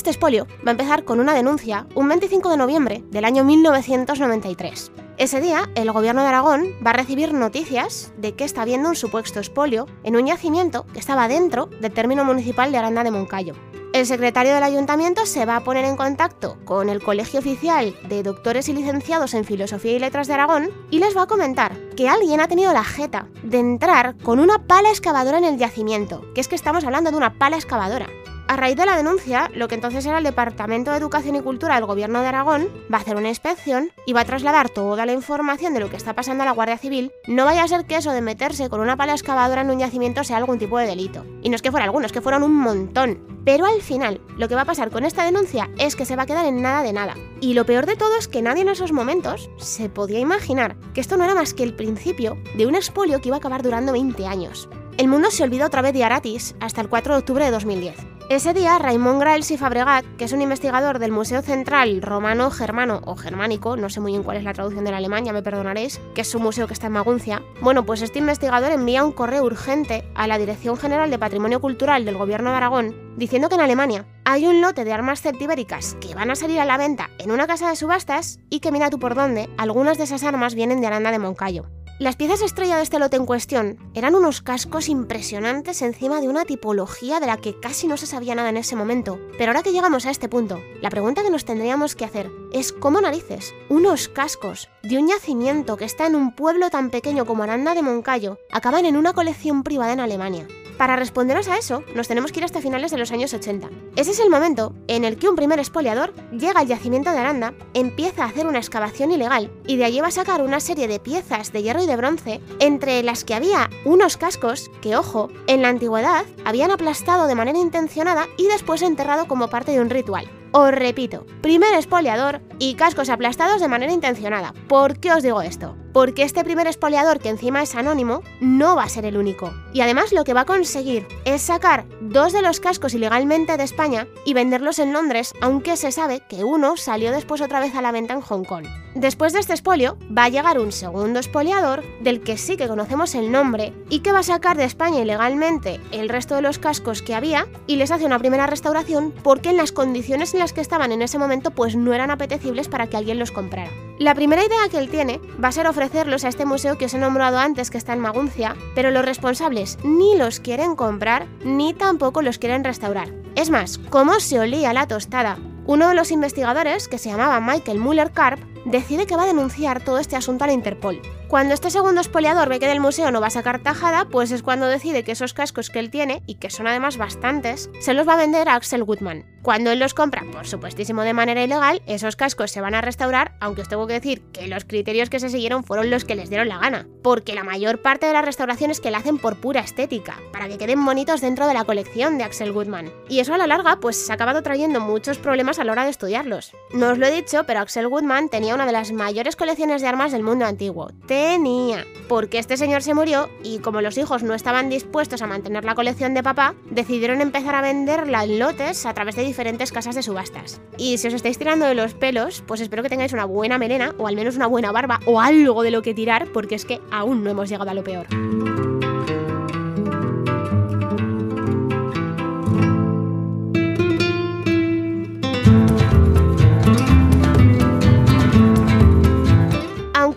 Este 0.05 0.11
espolio 0.11 0.47
va 0.57 0.69
a 0.69 0.71
empezar 0.73 1.05
con 1.05 1.19
una 1.19 1.33
denuncia 1.33 1.87
un 1.95 2.07
25 2.09 2.51
de 2.51 2.59
noviembre 2.59 3.03
del 3.11 3.25
año 3.25 3.43
1993. 3.43 4.93
Ese 5.17 5.41
día, 5.41 5.71
el 5.77 5.91
gobierno 5.93 6.21
de 6.21 6.29
Aragón 6.29 6.67
va 6.87 6.91
a 6.91 6.93
recibir 6.93 7.33
noticias 7.33 8.13
de 8.19 8.35
que 8.35 8.45
está 8.45 8.61
habiendo 8.61 8.91
un 8.91 8.97
supuesto 8.97 9.41
espolio 9.41 9.87
en 10.03 10.17
un 10.17 10.27
yacimiento 10.27 10.85
que 10.93 10.99
estaba 10.99 11.27
dentro 11.27 11.71
del 11.81 11.95
término 11.95 12.23
municipal 12.23 12.71
de 12.71 12.77
Aranda 12.77 13.03
de 13.03 13.13
Moncayo. 13.13 13.55
El 13.95 14.05
secretario 14.05 14.53
del 14.53 14.63
ayuntamiento 14.63 15.25
se 15.25 15.47
va 15.47 15.57
a 15.57 15.65
poner 15.65 15.87
en 15.87 15.97
contacto 15.97 16.59
con 16.67 16.91
el 16.91 17.03
Colegio 17.03 17.41
Oficial 17.41 17.95
de 18.07 18.23
Doctores 18.23 18.69
y 18.69 18.75
Licenciados 18.75 19.33
en 19.33 19.47
Filosofía 19.47 19.93
y 19.93 20.01
Letras 20.01 20.27
de 20.27 20.35
Aragón 20.35 20.69
y 20.91 20.99
les 20.99 21.17
va 21.17 21.23
a 21.23 21.27
comentar 21.27 21.79
que 21.97 22.11
alguien 22.11 22.41
ha 22.41 22.49
tenido 22.49 22.75
la 22.75 22.85
jeta 22.85 23.29
de 23.43 23.59
entrar 23.59 24.19
con 24.19 24.39
una 24.39 24.67
pala 24.67 24.91
excavadora 24.91 25.39
en 25.39 25.45
el 25.45 25.57
yacimiento, 25.57 26.27
que 26.35 26.43
es 26.43 26.49
que 26.49 26.57
estamos 26.57 26.85
hablando 26.85 27.11
de 27.11 27.17
una 27.17 27.39
pala 27.39 27.57
excavadora. 27.57 28.09
A 28.47 28.57
raíz 28.57 28.77
de 28.77 28.85
la 28.85 28.97
denuncia, 28.97 29.51
lo 29.55 29.69
que 29.69 29.75
entonces 29.75 30.05
era 30.05 30.19
el 30.19 30.25
Departamento 30.25 30.91
de 30.91 30.99
Educación 30.99 31.35
y 31.35 31.41
Cultura 31.41 31.77
del 31.77 31.87
Gobierno 31.87 32.21
de 32.21 32.29
Aragón 32.29 32.69
va 32.93 32.99
a 32.99 33.01
hacer 33.01 33.17
una 33.17 33.31
inspección 33.31 33.91
y 34.07 34.13
va 34.13 34.21
a 34.21 34.25
trasladar 34.27 34.69
toda 34.69 35.07
la 35.07 35.15
información 35.15 35.73
de 35.73 35.81
lo 35.81 35.89
que 35.89 35.97
está 35.97 36.13
pasando 36.13 36.43
a 36.43 36.47
la 36.47 36.53
Guardia 36.53 36.77
Civil. 36.77 37.11
No 37.27 37.47
vaya 37.47 37.65
a 37.65 37.69
ser 37.69 37.87
que 37.87 37.97
eso 37.97 38.13
de 38.13 38.21
meterse 38.21 38.69
con 38.69 38.81
una 38.81 38.99
pala 38.99 39.13
excavadora 39.13 39.63
en 39.63 39.71
un 39.71 39.79
yacimiento 39.79 40.25
sea 40.25 40.37
algún 40.37 40.59
tipo 40.59 40.79
de 40.79 40.87
delito. 40.87 41.25
Y 41.43 41.49
no 41.49 41.57
es 41.57 41.63
que 41.63 41.71
fuera 41.71 41.87
alguno, 41.87 42.05
es 42.05 42.13
que 42.13 42.21
fueron 42.21 42.43
un 42.43 42.55
montón. 42.55 43.19
Pero 43.47 43.65
al 43.65 43.81
final, 43.81 44.21
lo 44.37 44.47
que 44.47 44.55
va 44.55 44.63
a 44.63 44.67
pasar 44.67 44.91
con 44.91 45.07
esta 45.07 45.25
denuncia 45.25 45.71
es 45.79 45.97
que 45.97 46.05
se 46.05 46.17
va 46.17 46.25
a 46.25 46.27
quedar 46.27 46.45
en 46.45 46.61
nada 46.61 46.83
de 46.83 46.93
nada. 46.93 47.15
Y 47.41 47.55
lo 47.55 47.65
peor 47.65 47.87
de 47.87 47.97
todo 47.97 48.15
es 48.19 48.29
que 48.29 48.43
nadie 48.43 48.63
en 48.63 48.69
esos 48.69 48.93
momentos 48.93 49.49
se 49.57 49.89
podía 49.89 50.19
imaginar 50.19 50.77
que 50.93 51.01
esto 51.01 51.17
no 51.17 51.25
era 51.25 51.35
más 51.35 51.55
que 51.55 51.63
el 51.63 51.75
principio 51.75 52.37
de 52.59 52.67
un 52.67 52.75
expolio 52.75 53.23
que 53.23 53.29
iba 53.29 53.37
a 53.37 53.39
acabar 53.39 53.63
durando 53.63 53.93
20 53.93 54.27
años. 54.27 54.69
El 54.99 55.09
mundo 55.09 55.31
se 55.31 55.43
olvida 55.43 55.67
otra 55.67 55.83
vez 55.83 55.93
de 55.93 56.05
Aratis 56.05 56.55
hasta 56.61 56.83
el 56.83 56.89
4 56.89 57.15
de 57.15 57.19
octubre 57.21 57.45
de 57.45 57.51
2010. 57.51 58.14
Ese 58.31 58.55
día, 58.55 58.79
Raimon 58.79 59.19
Graels 59.19 59.51
y 59.51 59.59
Fabregat, 59.59 60.07
que 60.17 60.25
es 60.25 60.33
un 60.33 60.41
investigador 60.41 60.99
del 60.99 61.13
Museo 61.13 61.43
Central 61.43 62.01
Romano 62.01 62.51
Germano 62.51 63.03
o 63.05 63.17
Germánico, 63.17 63.77
no 63.77 63.91
sé 63.91 64.01
muy 64.01 64.13
bien 64.13 64.23
cuál 64.23 64.39
es 64.39 64.45
la 64.45 64.55
traducción 64.55 64.87
del 64.87 64.95
alemán, 64.95 65.27
ya 65.27 65.35
me 65.35 65.43
perdonaréis, 65.43 66.01
que 66.15 66.23
es 66.23 66.35
un 66.35 66.43
museo 66.43 66.67
que 66.67 66.73
está 66.73 66.87
en 66.87 66.95
Maguncia, 66.95 67.43
bueno, 67.61 67.85
pues 67.85 68.01
este 68.01 68.21
investigador 68.21 68.73
envía 68.73 69.05
un 69.05 69.13
correo 69.13 69.45
urgente 69.45 70.11
a 70.15 70.27
la 70.27 70.39
Dirección 70.39 70.79
General 70.79 71.11
de 71.11 71.19
Patrimonio 71.19 71.61
Cultural 71.61 72.07
del 72.07 72.17
Gobierno 72.17 72.49
de 72.49 72.57
Aragón 72.57 73.15
diciendo 73.19 73.51
que 73.51 73.57
en 73.57 73.61
Alemania 73.61 74.07
hay 74.25 74.47
un 74.47 74.63
lote 74.63 74.85
de 74.85 74.95
armas 74.95 75.21
celtibéricas 75.21 75.95
que 76.01 76.15
van 76.15 76.31
a 76.31 76.35
salir 76.35 76.61
a 76.61 76.65
la 76.65 76.79
venta 76.79 77.11
en 77.19 77.31
una 77.31 77.47
casa 77.47 77.69
de 77.69 77.77
subastas 77.77 78.41
y 78.49 78.61
que 78.61 78.73
mira 78.73 78.89
tú 78.89 78.99
por 78.99 79.15
dónde, 79.15 79.51
algunas 79.59 79.99
de 79.99 80.05
esas 80.05 80.25
armas 80.25 80.55
vienen 80.55 80.81
de 80.81 80.87
Aranda 80.87 81.11
de 81.11 81.19
Moncayo. 81.19 81.67
Las 82.01 82.17
piezas 82.17 82.43
estrella 82.43 82.77
de 82.77 82.83
este 82.83 82.99
lote 82.99 83.17
en 83.17 83.25
cuestión 83.25 83.79
eran 83.95 84.17
unos 84.17 84.43
cascos 84.43 84.89
impresionantes 84.89 85.81
encima 85.81 86.21
de 86.21 86.29
una 86.29 86.45
tipología 86.45 87.21
de 87.21 87.27
la 87.27 87.37
que 87.37 87.61
casi 87.61 87.87
no 87.87 87.97
se 87.97 88.07
sabía 88.07 88.35
nada 88.35 88.49
en 88.49 88.57
ese 88.57 88.75
momento. 88.75 89.21
Pero 89.39 89.53
ahora 89.53 89.63
que 89.63 89.71
llegamos 89.71 90.05
a 90.05 90.11
este 90.11 90.29
punto, 90.29 90.61
la 90.83 90.91
pregunta 90.91 91.23
que 91.23 91.31
nos 91.31 91.45
tendríamos 91.45 91.95
que 91.95 92.05
hacer 92.05 92.33
es 92.53 92.73
cómo 92.73 93.01
narices 93.01 93.55
unos 93.69 94.09
cascos 94.09 94.69
de 94.83 94.99
un 94.99 95.07
yacimiento 95.07 95.77
que 95.77 95.85
está 95.85 96.07
en 96.07 96.17
un 96.17 96.35
pueblo 96.35 96.69
tan 96.69 96.91
pequeño 96.91 97.27
como 97.27 97.45
Aranda 97.45 97.77
de 97.77 97.83
Moncayo 97.83 98.39
acaban 98.51 98.87
en 98.87 98.97
una 98.97 99.13
colección 99.13 99.63
privada 99.63 99.93
en 99.93 100.01
Alemania. 100.01 100.49
Para 100.79 100.97
responderos 100.97 101.49
a 101.49 101.57
eso, 101.57 101.85
nos 101.95 102.09
tenemos 102.09 102.33
que 102.33 102.41
ir 102.41 102.45
hasta 102.45 102.61
finales 102.61 102.91
de 102.91 102.99
los 102.99 103.13
años 103.13 103.33
80. 103.33 103.69
Ese 103.97 104.11
es 104.11 104.19
el 104.19 104.29
momento 104.29 104.75
en 104.89 105.05
el 105.05 105.17
que 105.17 105.29
un 105.29 105.37
primer 105.37 105.59
expoliador 105.61 106.13
llega 106.33 106.61
al 106.61 106.67
yacimiento 106.67 107.13
de 107.13 107.19
Aranda, 107.19 107.55
empieza 107.75 108.25
a 108.25 108.27
hacer 108.27 108.47
una 108.47 108.59
excavación 108.59 109.13
ilegal 109.13 109.51
y 109.67 109.77
de 109.77 109.85
allí 109.85 110.01
va 110.01 110.09
a 110.09 110.13
sacar 110.13 110.43
una 110.43 110.61
serie 110.61 110.89
de 110.89 110.99
piezas 110.99 111.53
de 111.53 111.63
hierro 111.63 111.83
y 111.83 111.87
de 111.87 111.97
bronce, 111.97 112.41
entre 112.59 113.03
las 113.03 113.25
que 113.25 113.35
había 113.35 113.71
unos 113.85 114.17
cascos 114.17 114.71
que, 114.83 114.97
ojo, 114.97 115.31
en 115.47 115.63
la 115.63 115.69
antigüedad 115.69 116.25
habían 116.45 116.73
aplastado 116.73 117.29
de 117.29 117.37
manera 117.37 117.59
intencionada 117.59 118.27
y 118.37 118.49
después 118.49 118.83
enterrado 118.83 119.29
como 119.29 119.49
parte 119.49 119.73
de 119.73 119.81
un 119.81 119.91
ritual. 119.91 120.29
Os 120.57 120.71
repito, 120.71 121.27
primer 121.41 121.75
expoliador 121.75 122.41
y 122.59 122.75
cascos 122.75 123.11
aplastados 123.11 123.61
de 123.61 123.69
manera 123.69 123.93
intencionada. 123.93 124.55
¿Por 124.69 124.99
qué 124.99 125.13
os 125.13 125.23
digo 125.23 125.43
esto? 125.43 125.77
Porque 125.93 126.25
este 126.25 126.43
primer 126.43 126.67
expoliador, 126.67 127.21
que 127.21 127.29
encima 127.29 127.63
es 127.63 127.77
anónimo, 127.77 128.23
no 128.41 128.75
va 128.75 128.83
a 128.83 128.89
ser 128.89 129.05
el 129.05 129.17
único. 129.17 129.53
Y 129.73 129.81
además 129.81 130.13
lo 130.13 130.25
que 130.25 130.35
va 130.35 130.41
a 130.41 130.45
conseguir 130.47 131.07
es 131.25 131.43
sacar 131.43 131.85
dos 132.01 132.33
de 132.33 132.43
los 132.43 132.59
cascos 132.59 132.95
ilegalmente 132.95 133.57
de 133.57 133.63
España 133.63 134.09
y 134.25 134.35
venderlos 134.35 134.81
en 134.81 134.93
Londres, 134.93 135.33
aunque 135.41 135.77
se 135.77 135.93
sabe 135.93 136.23
que 136.29 136.43
uno 136.43 136.77
salió 136.77 137.13
después 137.13 137.41
otra 137.41 137.61
vez 137.61 137.77
a 137.77 137.83
la 137.83 137.93
venta 137.93 138.15
en 138.15 138.23
Hong 138.23 138.45
Kong. 138.45 138.67
Después 138.97 139.33
de 139.33 139.41
este 139.41 139.53
expolio, 139.53 139.97
va 140.17 140.25
a 140.25 140.29
llegar 140.29 140.59
un 140.59 140.73
segundo 140.73 141.19
expoliador, 141.19 141.83
del 142.01 142.23
que 142.23 142.37
sí 142.39 142.57
que 142.57 142.69
conocemos 142.69 143.15
el 143.15 143.31
nombre, 143.31 143.73
y 143.89 144.01
que 144.01 144.13
va 144.13 144.21
a 144.21 144.25
sacar 144.25 144.57
de 144.57 144.65
España 144.65 145.01
ilegalmente 145.01 145.81
el 145.93 146.09
resto 146.09 146.35
de 146.35 146.43
los 146.43 146.59
cascos 146.59 147.03
que 147.03 147.15
había 147.15 147.47
y 147.67 147.77
les 147.77 147.91
hace 147.91 148.05
una 148.05 148.19
primera 148.19 148.47
restauración 148.47 149.13
porque 149.23 149.51
en 149.51 149.57
las 149.57 149.73
condiciones 149.73 150.35
en 150.35 150.41
las 150.41 150.53
que 150.53 150.61
estaban 150.61 150.93
en 150.93 151.03
ese 151.03 151.19
momento 151.19 151.51
pues 151.51 151.77
no 151.77 151.93
eran 151.93 152.11
apetecibles 152.11 152.44
para 152.71 152.87
que 152.87 152.97
alguien 152.97 153.19
los 153.19 153.33
comprara. 153.33 153.71
La 153.99 154.15
primera 154.15 154.45
idea 154.45 154.69
que 154.71 154.79
él 154.79 154.91
tiene 154.91 155.21
va 155.43 155.49
a 155.49 155.53
ser 155.53 155.67
ofrecerlos 155.67 156.25
a 156.25 156.29
este 156.29 156.45
museo 156.45 156.77
que 156.77 156.87
os 156.87 156.95
he 156.95 156.99
nombrado 156.99 157.39
antes 157.39 157.71
que 157.71 157.79
está 157.79 157.93
en 157.93 158.01
Maguncia, 158.01 158.57
pero 158.75 158.91
los 158.91 159.05
responsables 159.05 159.79
ni 159.85 160.17
los 160.17 160.41
quieren 160.41 160.77
comprar 160.77 161.27
ni 161.45 161.75
tampoco 161.75 162.21
los 162.21 162.39
quieren 162.39 162.65
restaurar. 162.65 163.13
Es 163.35 163.51
más, 163.51 163.79
¿cómo 163.91 164.21
se 164.21 164.39
olía 164.39 164.73
la 164.73 164.87
tostada? 164.87 165.39
Uno 165.67 165.89
de 165.89 165.95
los 165.95 166.11
investigadores, 166.11 166.89
que 166.89 166.99
se 166.99 167.09
llamaba 167.09 167.41
Michael 167.41 167.79
Muller 167.79 168.13
Karp, 168.13 168.39
decide 168.67 169.07
que 169.07 169.17
va 169.17 169.23
a 169.23 169.27
denunciar 169.27 169.83
todo 169.83 169.99
este 169.99 170.17
asunto 170.17 170.45
a 170.45 170.47
la 170.47 170.53
Interpol. 170.53 171.01
Cuando 171.29 171.55
este 171.55 171.71
segundo 171.71 172.01
espoliador 172.01 172.49
ve 172.49 172.61
que 172.61 172.69
del 172.69 172.81
museo 172.81 173.11
no 173.11 173.21
va 173.21 173.29
a 173.29 173.31
sacar 173.31 173.63
tajada, 173.63 174.07
pues 174.07 174.31
es 174.31 174.43
cuando 174.43 174.67
decide 174.67 175.05
que 175.05 175.13
esos 175.13 175.33
cascos 175.33 175.71
que 175.71 175.79
él 175.79 175.91
tiene, 175.91 176.23
y 176.27 176.35
que 176.35 176.51
son 176.51 176.67
además 176.67 176.99
bastantes, 176.99 177.71
se 177.81 177.95
los 177.95 178.07
va 178.07 178.15
a 178.15 178.19
vender 178.19 178.49
a 178.49 178.57
Axel 178.57 178.85
Goodman. 178.85 179.34
Cuando 179.45 179.71
él 179.71 179.79
los 179.79 179.93
compra, 179.93 180.25
por 180.33 180.47
supuestísimo 180.47 181.03
de 181.03 181.13
manera 181.13 181.45
ilegal, 181.45 181.83
esos 181.85 182.17
cascos 182.17 182.51
se 182.51 182.63
van 182.63 182.75
a 182.75 182.81
restaurar, 182.81 183.37
aunque 183.41 183.61
os 183.61 183.69
tengo 183.69 183.87
que 183.87 183.93
decir 183.93 184.23
que 184.33 184.49
los 184.49 184.65
criterios 184.65 185.11
que 185.11 185.21
se 185.21 185.29
siguieron 185.29 185.65
fueron 185.65 185.91
los 185.91 186.07
que 186.07 186.15
les 186.15 186.31
dieron 186.31 186.49
la 186.49 186.57
gana, 186.57 186.87
porque 187.03 187.35
la 187.35 187.45
mayor 187.45 187.83
parte 187.83 188.07
de 188.07 188.15
las 188.15 188.25
restauraciones 188.25 188.81
que 188.81 188.91
la 188.91 188.99
hacen 188.99 189.19
por 189.19 189.37
pura 189.37 189.61
estética, 189.61 190.19
para 190.33 190.49
que 190.49 190.57
queden 190.57 190.83
bonitos 190.83 191.21
dentro 191.21 191.47
de 191.47 191.53
la 191.53 191.65
colección 191.65 192.17
de 192.17 192.25
Axel 192.25 192.53
Goodman. 192.53 192.91
Y 193.11 193.21
eso 193.21 193.35
a 193.35 193.39
la 193.39 193.47
larga, 193.47 193.81
pues 193.81 193.99
se 193.99 194.11
ha 194.11 194.15
acabado 194.15 194.43
trayendo 194.43 194.81
muchos 194.81 195.19
problemas 195.19 195.59
a 195.59 195.65
la 195.65 195.73
hora 195.73 195.85
de 195.85 195.91
estudiarlos. 195.91 196.53
No 196.73 196.93
os 196.93 196.99
lo 196.99 197.07
he 197.07 197.15
dicho, 197.15 197.45
pero 197.45 197.61
Axel 197.61 197.89
Goodman 197.89 198.31
tenía 198.31 198.55
una 198.55 198.65
de 198.65 198.73
las 198.73 198.93
mayores 198.93 199.37
colecciones 199.37 199.83
de 199.83 199.89
armas 199.89 200.13
del 200.13 200.23
mundo 200.23 200.47
antiguo. 200.47 200.91
Tenía. 201.07 201.85
Porque 202.09 202.39
este 202.39 202.57
señor 202.57 202.83
se 202.83 202.95
murió 202.95 203.29
y 203.43 203.59
como 203.59 203.83
los 203.83 203.99
hijos 203.99 204.23
no 204.23 204.33
estaban 204.33 204.71
dispuestos 204.71 205.21
a 205.21 205.27
mantener 205.27 205.67
la 205.67 205.75
colección 205.75 206.15
de 206.15 206.23
papá, 206.23 206.55
decidieron 206.71 207.21
empezar 207.21 207.55
a 207.55 207.61
venderla 207.61 208.25
en 208.25 208.39
lotes 208.39 208.87
a 208.87 208.95
través 208.95 209.17
de 209.17 209.34
diferentes 209.35 209.73
casas 209.73 209.97
de 209.97 210.03
subastas. 210.05 210.61
Y 210.79 210.97
si 210.99 211.09
os 211.09 211.15
estáis 211.15 211.39
tirando 211.39 211.67
de 211.67 211.75
los 211.75 211.93
pelos, 211.93 212.45
pues 212.47 212.61
espero 212.61 212.85
que 212.85 212.89
tengáis 212.89 213.13
una 213.13 213.25
buena 213.25 213.59
melena 213.59 213.93
o 213.99 214.07
al 214.07 214.15
menos 214.15 214.37
una 214.37 214.47
buena 214.47 214.71
barba 214.71 215.01
o 215.07 215.21
algo 215.21 215.65
de 215.65 215.73
lo 215.73 215.83
que 215.83 215.93
tirar 215.93 216.29
porque 216.33 216.55
es 216.55 216.65
que 216.65 216.81
aún 216.93 217.25
no 217.25 217.31
hemos 217.31 217.49
llegado 217.49 217.69
a 217.69 217.75
lo 217.75 217.83
peor. 217.83 218.07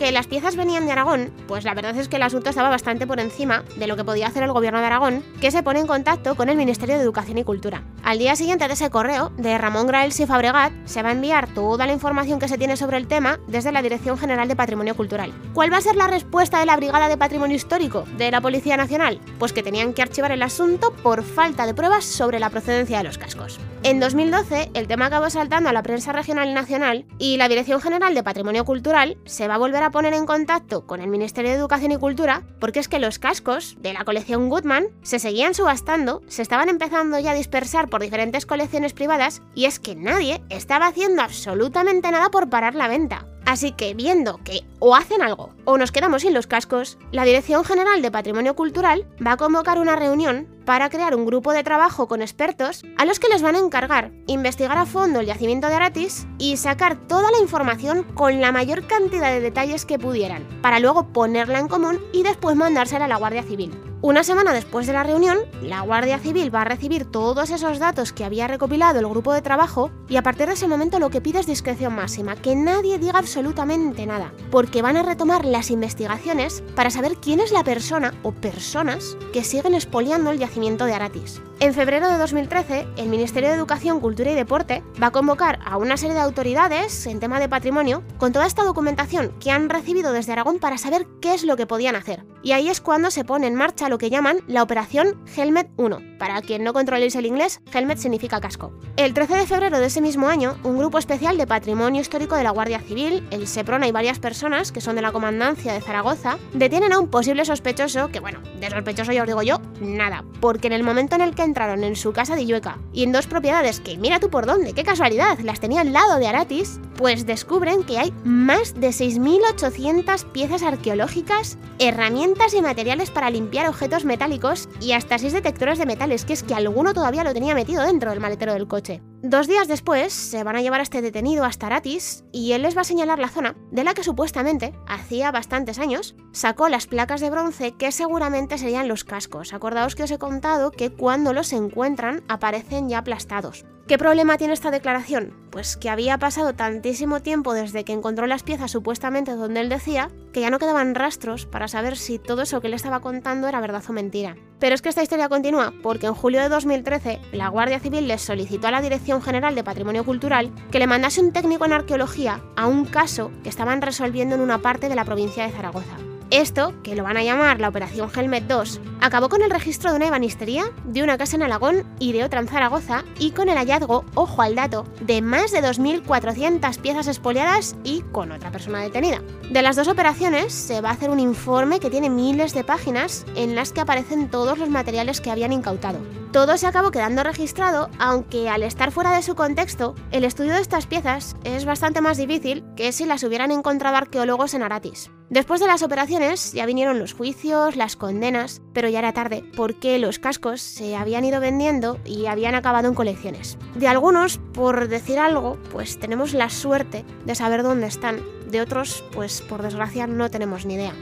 Aunque 0.07 0.19
las 0.19 0.27
piezas 0.27 0.55
venían 0.55 0.85
de 0.85 0.93
Aragón, 0.93 1.33
pues 1.49 1.65
la 1.65 1.73
verdad 1.73 1.97
es 1.97 2.07
que 2.07 2.15
el 2.15 2.23
asunto 2.23 2.49
estaba 2.49 2.69
bastante 2.69 3.05
por 3.05 3.19
encima 3.19 3.65
de 3.75 3.87
lo 3.87 3.97
que 3.97 4.05
podía 4.05 4.27
hacer 4.27 4.41
el 4.41 4.53
gobierno 4.53 4.79
de 4.79 4.85
Aragón, 4.85 5.21
que 5.41 5.51
se 5.51 5.63
pone 5.63 5.81
en 5.81 5.87
contacto 5.87 6.35
con 6.35 6.47
el 6.47 6.55
Ministerio 6.55 6.95
de 6.95 7.03
Educación 7.03 7.37
y 7.39 7.43
Cultura. 7.43 7.83
Al 8.03 8.17
día 8.17 8.37
siguiente 8.37 8.69
de 8.69 8.73
ese 8.73 8.89
correo, 8.89 9.33
de 9.35 9.57
Ramón 9.57 9.85
Graels 9.85 10.17
y 10.21 10.25
Fabregat, 10.25 10.71
se 10.85 11.03
va 11.03 11.09
a 11.09 11.11
enviar 11.11 11.53
toda 11.53 11.85
la 11.85 11.91
información 11.91 12.39
que 12.39 12.47
se 12.47 12.57
tiene 12.57 12.77
sobre 12.77 12.95
el 12.95 13.07
tema 13.07 13.37
desde 13.47 13.73
la 13.73 13.81
Dirección 13.81 14.17
General 14.17 14.47
de 14.47 14.55
Patrimonio 14.55 14.95
Cultural. 14.95 15.33
¿Cuál 15.53 15.73
va 15.73 15.77
a 15.77 15.81
ser 15.81 15.97
la 15.97 16.07
respuesta 16.07 16.57
de 16.59 16.67
la 16.67 16.77
Brigada 16.77 17.09
de 17.09 17.17
Patrimonio 17.17 17.57
Histórico 17.57 18.05
de 18.15 18.31
la 18.31 18.39
Policía 18.39 18.77
Nacional? 18.77 19.19
Pues 19.39 19.51
que 19.51 19.61
tenían 19.61 19.93
que 19.93 20.03
archivar 20.03 20.31
el 20.31 20.41
asunto 20.41 20.93
por 21.03 21.21
falta 21.21 21.65
de 21.65 21.73
pruebas 21.73 22.05
sobre 22.05 22.39
la 22.39 22.49
procedencia 22.49 22.99
de 22.99 23.03
los 23.03 23.17
cascos. 23.17 23.59
En 23.83 23.99
2012, 23.99 24.71
el 24.73 24.87
tema 24.87 25.07
acabó 25.07 25.29
saltando 25.29 25.69
a 25.69 25.73
la 25.73 25.83
prensa 25.83 26.13
regional 26.13 26.47
y 26.47 26.53
nacional 26.53 27.05
y 27.19 27.35
la 27.35 27.49
Dirección 27.49 27.81
General 27.81 28.15
de 28.15 28.23
Patrimonio 28.23 28.63
Cultural 28.63 29.17
se 29.25 29.49
va 29.49 29.55
a 29.55 29.57
volver 29.57 29.83
a 29.83 29.91
poner 29.97 30.13
en 30.13 30.27
contacto 30.27 30.85
con 30.85 31.01
el 31.01 31.09
Ministerio 31.09 31.49
de 31.49 31.57
Educación 31.57 31.91
y 31.91 31.97
Cultura 31.97 32.43
porque 32.59 32.79
es 32.79 32.87
que 32.87 32.99
los 32.99 33.17
cascos 33.17 33.77
de 33.79 33.93
la 33.93 34.05
colección 34.05 34.47
Goodman 34.47 34.89
se 35.01 35.17
seguían 35.17 35.55
subastando, 35.55 36.21
se 36.27 36.43
estaban 36.43 36.69
empezando 36.69 37.17
ya 37.17 37.31
a 37.31 37.33
dispersar 37.33 37.89
por 37.89 38.03
diferentes 38.03 38.45
colecciones 38.45 38.93
privadas 38.93 39.41
y 39.55 39.65
es 39.65 39.79
que 39.79 39.95
nadie 39.95 40.43
estaba 40.49 40.85
haciendo 40.85 41.23
absolutamente 41.23 42.11
nada 42.11 42.29
por 42.29 42.47
parar 42.47 42.75
la 42.75 42.87
venta. 42.87 43.25
Así 43.47 43.71
que 43.71 43.93
viendo 43.93 44.41
que 44.43 44.65
o 44.79 44.93
hacen 44.93 45.21
algo 45.21 45.51
o 45.63 45.77
nos 45.77 45.93
quedamos 45.93 46.23
sin 46.23 46.33
los 46.33 46.47
cascos, 46.47 46.97
la 47.13 47.23
Dirección 47.23 47.63
General 47.63 48.01
de 48.01 48.11
Patrimonio 48.11 48.57
Cultural 48.57 49.07
va 49.25 49.31
a 49.31 49.37
convocar 49.37 49.79
una 49.79 49.95
reunión 49.95 50.49
para 50.65 50.89
crear 50.89 51.15
un 51.15 51.25
grupo 51.25 51.53
de 51.53 51.63
trabajo 51.63 52.09
con 52.09 52.21
expertos 52.21 52.83
a 52.97 53.05
los 53.05 53.21
que 53.21 53.29
les 53.29 53.41
van 53.41 53.55
a 53.55 53.59
encargar 53.59 54.11
investigar 54.27 54.77
a 54.77 54.85
fondo 54.85 55.21
el 55.21 55.27
yacimiento 55.27 55.69
de 55.69 55.75
Aratis 55.75 56.27
y 56.37 56.57
sacar 56.57 57.07
toda 57.07 57.31
la 57.31 57.39
información 57.39 58.03
con 58.03 58.41
la 58.41 58.51
mayor 58.51 58.85
cantidad 58.85 59.31
de 59.31 59.39
detalles 59.39 59.85
que 59.85 59.97
pudieran, 59.97 60.45
para 60.61 60.81
luego 60.81 61.13
ponerla 61.13 61.59
en 61.59 61.69
común 61.69 62.01
y 62.11 62.23
después 62.23 62.57
mandársela 62.57 63.05
a 63.05 63.07
la 63.07 63.15
Guardia 63.15 63.43
Civil. 63.43 63.86
Una 63.99 64.23
semana 64.23 64.53
después 64.53 64.85
de 64.85 64.93
la 64.93 65.01
reunión, 65.01 65.39
la 65.63 65.81
Guardia 65.81 66.19
Civil 66.19 66.53
va 66.53 66.61
a 66.61 66.65
recibir 66.65 67.05
todos 67.05 67.49
esos 67.49 67.79
datos 67.79 68.13
que 68.13 68.23
había 68.23 68.47
recopilado 68.47 68.99
el 68.99 69.07
grupo 69.07 69.33
de 69.33 69.41
trabajo 69.41 69.89
y 70.07 70.17
a 70.17 70.21
partir 70.21 70.45
de 70.45 70.53
ese 70.53 70.67
momento 70.67 70.99
lo 70.99 71.09
que 71.09 71.19
pide 71.19 71.39
es 71.39 71.47
discreción 71.47 71.95
máxima, 71.95 72.35
que 72.35 72.55
nadie 72.55 72.99
diga 72.99 73.17
absolutamente 73.17 74.05
nada, 74.05 74.31
porque 74.51 74.83
van 74.83 74.97
a 74.97 75.03
retomar 75.03 75.45
las 75.45 75.71
investigaciones 75.71 76.61
para 76.75 76.91
saber 76.91 77.15
quién 77.15 77.39
es 77.39 77.51
la 77.51 77.63
persona 77.63 78.13
o 78.21 78.33
personas 78.33 79.17
que 79.33 79.43
siguen 79.43 79.73
expoliando 79.73 80.29
el 80.29 80.37
yacimiento 80.37 80.85
de 80.85 80.93
Aratis. 80.93 81.41
En 81.59 81.73
febrero 81.73 82.07
de 82.07 82.19
2013, 82.19 82.87
el 82.97 83.09
Ministerio 83.09 83.49
de 83.49 83.55
Educación, 83.55 83.99
Cultura 83.99 84.29
y 84.29 84.35
Deporte 84.35 84.83
va 85.01 85.07
a 85.07 85.11
convocar 85.11 85.57
a 85.65 85.77
una 85.77 85.97
serie 85.97 86.13
de 86.13 86.21
autoridades 86.21 87.07
en 87.07 87.19
tema 87.19 87.39
de 87.39 87.49
patrimonio 87.49 88.03
con 88.19 88.31
toda 88.31 88.45
esta 88.45 88.63
documentación 88.63 89.33
que 89.39 89.49
han 89.49 89.67
recibido 89.67 90.13
desde 90.13 90.33
Aragón 90.33 90.59
para 90.59 90.77
saber 90.77 91.07
qué 91.19 91.33
es 91.33 91.43
lo 91.43 91.57
que 91.57 91.65
podían 91.65 91.95
hacer. 91.95 92.23
Y 92.43 92.51
ahí 92.51 92.69
es 92.69 92.79
cuando 92.79 93.09
se 93.09 93.25
pone 93.25 93.47
en 93.47 93.55
marcha 93.55 93.89
lo 93.89 93.97
que 93.97 94.11
llaman 94.11 94.41
la 94.45 94.61
Operación 94.61 95.19
Helmet 95.35 95.71
1. 95.77 96.17
Para 96.19 96.41
quien 96.41 96.63
no 96.63 96.73
controléis 96.73 97.15
el 97.15 97.25
inglés, 97.25 97.59
helmet 97.73 97.97
significa 97.97 98.39
casco. 98.39 98.71
El 98.95 99.15
13 99.15 99.37
de 99.37 99.47
febrero 99.47 99.79
de 99.79 99.87
ese 99.87 100.01
mismo 100.01 100.27
año, 100.27 100.57
un 100.63 100.77
grupo 100.77 100.99
especial 100.99 101.37
de 101.37 101.47
patrimonio 101.47 102.01
histórico 102.01 102.35
de 102.35 102.43
la 102.43 102.51
Guardia 102.51 102.79
Civil, 102.81 103.27
el 103.31 103.47
SEPRONA 103.47 103.87
y 103.87 103.91
varias 103.91 104.19
personas 104.19 104.71
que 104.71 104.81
son 104.81 104.95
de 104.95 105.01
la 105.01 105.11
comandancia 105.11 105.73
de 105.73 105.81
Zaragoza, 105.81 106.37
detienen 106.53 106.93
a 106.93 106.99
un 106.99 107.09
posible 107.09 107.45
sospechoso 107.45 108.09
que, 108.09 108.19
bueno, 108.19 108.41
de 108.59 108.69
sospechoso 108.69 109.11
ya 109.11 109.23
os 109.23 109.27
digo 109.27 109.41
yo, 109.41 109.59
nada, 109.81 110.23
porque 110.39 110.67
en 110.67 110.73
el 110.73 110.83
momento 110.83 111.15
en 111.15 111.21
el 111.21 111.33
que 111.33 111.46
entraron 111.47 111.83
en 111.83 111.95
su 111.95 112.13
casa 112.13 112.35
de 112.35 112.43
Illueca 112.43 112.77
y 112.93 113.03
en 113.03 113.11
dos 113.11 113.25
propiedades 113.25 113.79
que 113.79 113.97
mira 113.97 114.19
tú 114.19 114.29
por 114.29 114.45
dónde, 114.45 114.73
qué 114.73 114.83
casualidad, 114.83 115.39
las 115.39 115.59
tenía 115.59 115.81
al 115.81 115.93
lado 115.93 116.19
de 116.19 116.27
Aratis, 116.27 116.79
pues 116.97 117.25
descubren 117.25 117.83
que 117.83 117.99
hay 117.99 118.11
más 118.23 118.73
de 118.73 118.89
6.800 118.89 120.25
piezas 120.31 120.63
arqueológicas, 120.63 121.57
herramientas 121.79 122.53
y 122.53 122.61
materiales 122.61 123.11
para 123.11 123.29
limpiar 123.29 123.69
objetos 123.69 124.03
metálicos 124.03 124.67
y 124.81 124.93
hasta 124.93 125.19
6 125.19 125.31
detectores 125.31 125.77
de 125.77 125.85
metales, 125.85 126.25
que 126.25 126.33
es 126.33 126.43
que 126.43 126.55
alguno 126.55 126.93
todavía 126.93 127.23
lo 127.23 127.33
tenía 127.33 127.55
metido 127.55 127.83
dentro 127.83 128.09
del 128.09 128.19
maletero 128.19 128.53
del 128.53 128.67
coche. 128.67 129.01
Dos 129.21 129.47
días 129.47 129.67
después 129.67 130.11
se 130.13 130.43
van 130.43 130.55
a 130.55 130.61
llevar 130.61 130.79
a 130.79 130.83
este 130.83 131.01
detenido 131.01 131.45
hasta 131.45 131.67
Aratis 131.67 132.23
y 132.31 132.53
él 132.53 132.63
les 132.63 132.75
va 132.75 132.81
a 132.81 132.85
señalar 132.85 133.19
la 133.19 133.29
zona 133.29 133.55
de 133.71 133.83
la 133.83 133.93
que 133.93 134.03
supuestamente, 134.03 134.73
hacía 134.87 135.31
bastantes 135.31 135.79
años, 135.79 136.15
sacó 136.31 136.67
las 136.67 136.87
placas 136.87 137.21
de 137.21 137.29
bronce 137.29 137.73
que 137.73 137.91
seguramente 137.91 138.57
serían 138.57 138.87
los 138.87 139.03
cascos. 139.03 139.53
Acordaos 139.53 139.95
que 139.95 140.03
os 140.03 140.11
he 140.11 140.17
contado 140.17 140.71
que 140.71 140.91
cuando 140.91 141.33
los 141.33 141.53
encuentran 141.53 142.23
aparecen 142.27 142.89
ya 142.89 142.99
aplastados. 142.99 143.65
¿Qué 143.87 143.97
problema 143.97 144.37
tiene 144.37 144.53
esta 144.53 144.69
declaración? 144.69 145.33
Pues 145.49 145.77
que 145.77 145.89
había 145.89 146.17
pasado 146.17 146.53
tantísimo 146.53 146.86
tiempo 147.21 147.53
desde 147.53 147.83
que 147.83 147.93
encontró 147.93 148.27
las 148.27 148.43
piezas 148.43 148.71
supuestamente 148.71 149.33
donde 149.33 149.59
él 149.59 149.69
decía 149.69 150.09
que 150.31 150.41
ya 150.41 150.49
no 150.49 150.59
quedaban 150.59 150.95
rastros 150.95 151.45
para 151.45 151.67
saber 151.67 151.97
si 151.97 152.19
todo 152.19 152.43
eso 152.43 152.61
que 152.61 152.69
le 152.69 152.75
estaba 152.75 153.01
contando 153.01 153.47
era 153.47 153.59
verdad 153.59 153.83
o 153.87 153.93
mentira. 153.93 154.35
Pero 154.59 154.73
es 154.73 154.81
que 154.81 154.89
esta 154.89 155.03
historia 155.03 155.29
continúa 155.29 155.73
porque 155.83 156.07
en 156.07 156.13
julio 156.13 156.41
de 156.41 156.49
2013 156.49 157.19
la 157.33 157.49
Guardia 157.49 157.79
Civil 157.79 158.07
les 158.07 158.21
solicitó 158.21 158.67
a 158.67 158.71
la 158.71 158.81
Dirección 158.81 159.21
General 159.21 159.53
de 159.53 159.63
Patrimonio 159.63 160.03
Cultural 160.03 160.51
que 160.71 160.79
le 160.79 160.87
mandase 160.87 161.21
un 161.21 161.33
técnico 161.33 161.65
en 161.65 161.73
arqueología 161.73 162.41
a 162.55 162.67
un 162.67 162.85
caso 162.85 163.31
que 163.43 163.49
estaban 163.49 163.81
resolviendo 163.81 164.35
en 164.35 164.41
una 164.41 164.59
parte 164.59 164.89
de 164.89 164.95
la 164.95 165.05
provincia 165.05 165.45
de 165.45 165.51
Zaragoza. 165.51 165.97
Esto, 166.29 166.73
que 166.83 166.95
lo 166.95 167.03
van 167.03 167.15
a 167.15 167.23
llamar 167.23 167.61
la 167.61 167.69
Operación 167.69 168.11
Helmet 168.13 168.47
2, 168.47 168.81
acabó 168.99 169.29
con 169.29 169.41
el 169.41 169.49
registro 169.49 169.91
de 169.91 169.95
una 169.95 170.07
ebanistería, 170.07 170.65
de 170.83 171.01
una 171.01 171.17
casa 171.17 171.37
en 171.37 171.43
Alagón 171.43 171.85
y 171.99 172.11
de 172.11 172.25
otra 172.25 172.41
en 172.41 172.49
Zaragoza, 172.49 173.05
y 173.17 173.31
con 173.31 173.47
el 173.47 173.57
hallazgo, 173.57 174.03
ojo 174.13 174.41
al 174.41 174.55
dato, 174.55 174.85
de 174.99 175.21
más 175.21 175.53
de 175.53 175.63
2.400 175.63 176.79
piezas 176.79 177.07
expoliadas 177.07 177.77
y 177.85 178.01
con 178.11 178.33
otra 178.33 178.51
persona 178.51 178.81
detenida. 178.81 179.21
De 179.49 179.61
las 179.61 179.77
dos 179.77 179.87
operaciones 179.87 180.51
se 180.53 180.81
va 180.81 180.89
a 180.89 180.93
hacer 180.93 181.09
un 181.09 181.21
informe 181.21 181.79
que 181.79 181.89
tiene 181.89 182.09
miles 182.09 182.53
de 182.53 182.65
páginas 182.65 183.25
en 183.35 183.55
las 183.55 183.71
que 183.71 183.79
aparecen 183.79 184.29
todos 184.29 184.57
los 184.57 184.69
materiales 184.69 185.21
que 185.21 185.31
habían 185.31 185.53
incautado. 185.53 185.99
Todo 186.31 186.57
se 186.57 186.67
acabó 186.67 186.91
quedando 186.91 187.23
registrado, 187.23 187.89
aunque 187.99 188.49
al 188.49 188.63
estar 188.63 188.91
fuera 188.91 189.15
de 189.15 189.23
su 189.23 189.35
contexto, 189.35 189.95
el 190.11 190.25
estudio 190.25 190.53
de 190.53 190.61
estas 190.61 190.85
piezas 190.85 191.37
es 191.45 191.63
bastante 191.65 192.01
más 192.01 192.17
difícil 192.17 192.65
que 192.75 192.91
si 192.91 193.05
las 193.05 193.23
hubieran 193.23 193.51
encontrado 193.51 193.95
arqueólogos 193.95 194.53
en 194.53 194.61
Aratis. 194.61 195.09
Después 195.29 195.61
de 195.61 195.67
las 195.67 195.83
operaciones 195.83 196.51
ya 196.53 196.65
vinieron 196.65 196.99
los 196.99 197.13
juicios, 197.13 197.75
las 197.75 197.95
condenas, 197.95 198.61
pero 198.73 198.89
ya 198.89 198.99
era 198.99 199.13
tarde, 199.13 199.43
porque 199.55 199.99
los 199.99 200.19
cascos 200.19 200.61
se 200.61 200.95
habían 200.97 201.23
ido 201.23 201.39
vendiendo 201.39 201.97
y 202.05 202.25
habían 202.25 202.55
acabado 202.55 202.89
en 202.89 202.93
colecciones. 202.93 203.57
De 203.75 203.87
algunos, 203.87 204.37
por 204.53 204.89
decir 204.89 205.19
algo, 205.19 205.57
pues 205.71 205.97
tenemos 205.99 206.33
la 206.33 206.49
suerte 206.49 207.05
de 207.25 207.35
saber 207.35 207.63
dónde 207.63 207.87
están, 207.87 208.21
de 208.49 208.61
otros, 208.61 209.03
pues 209.13 209.41
por 209.41 209.61
desgracia 209.61 210.07
no 210.07 210.29
tenemos 210.29 210.65
ni 210.65 210.75
idea. 210.75 210.93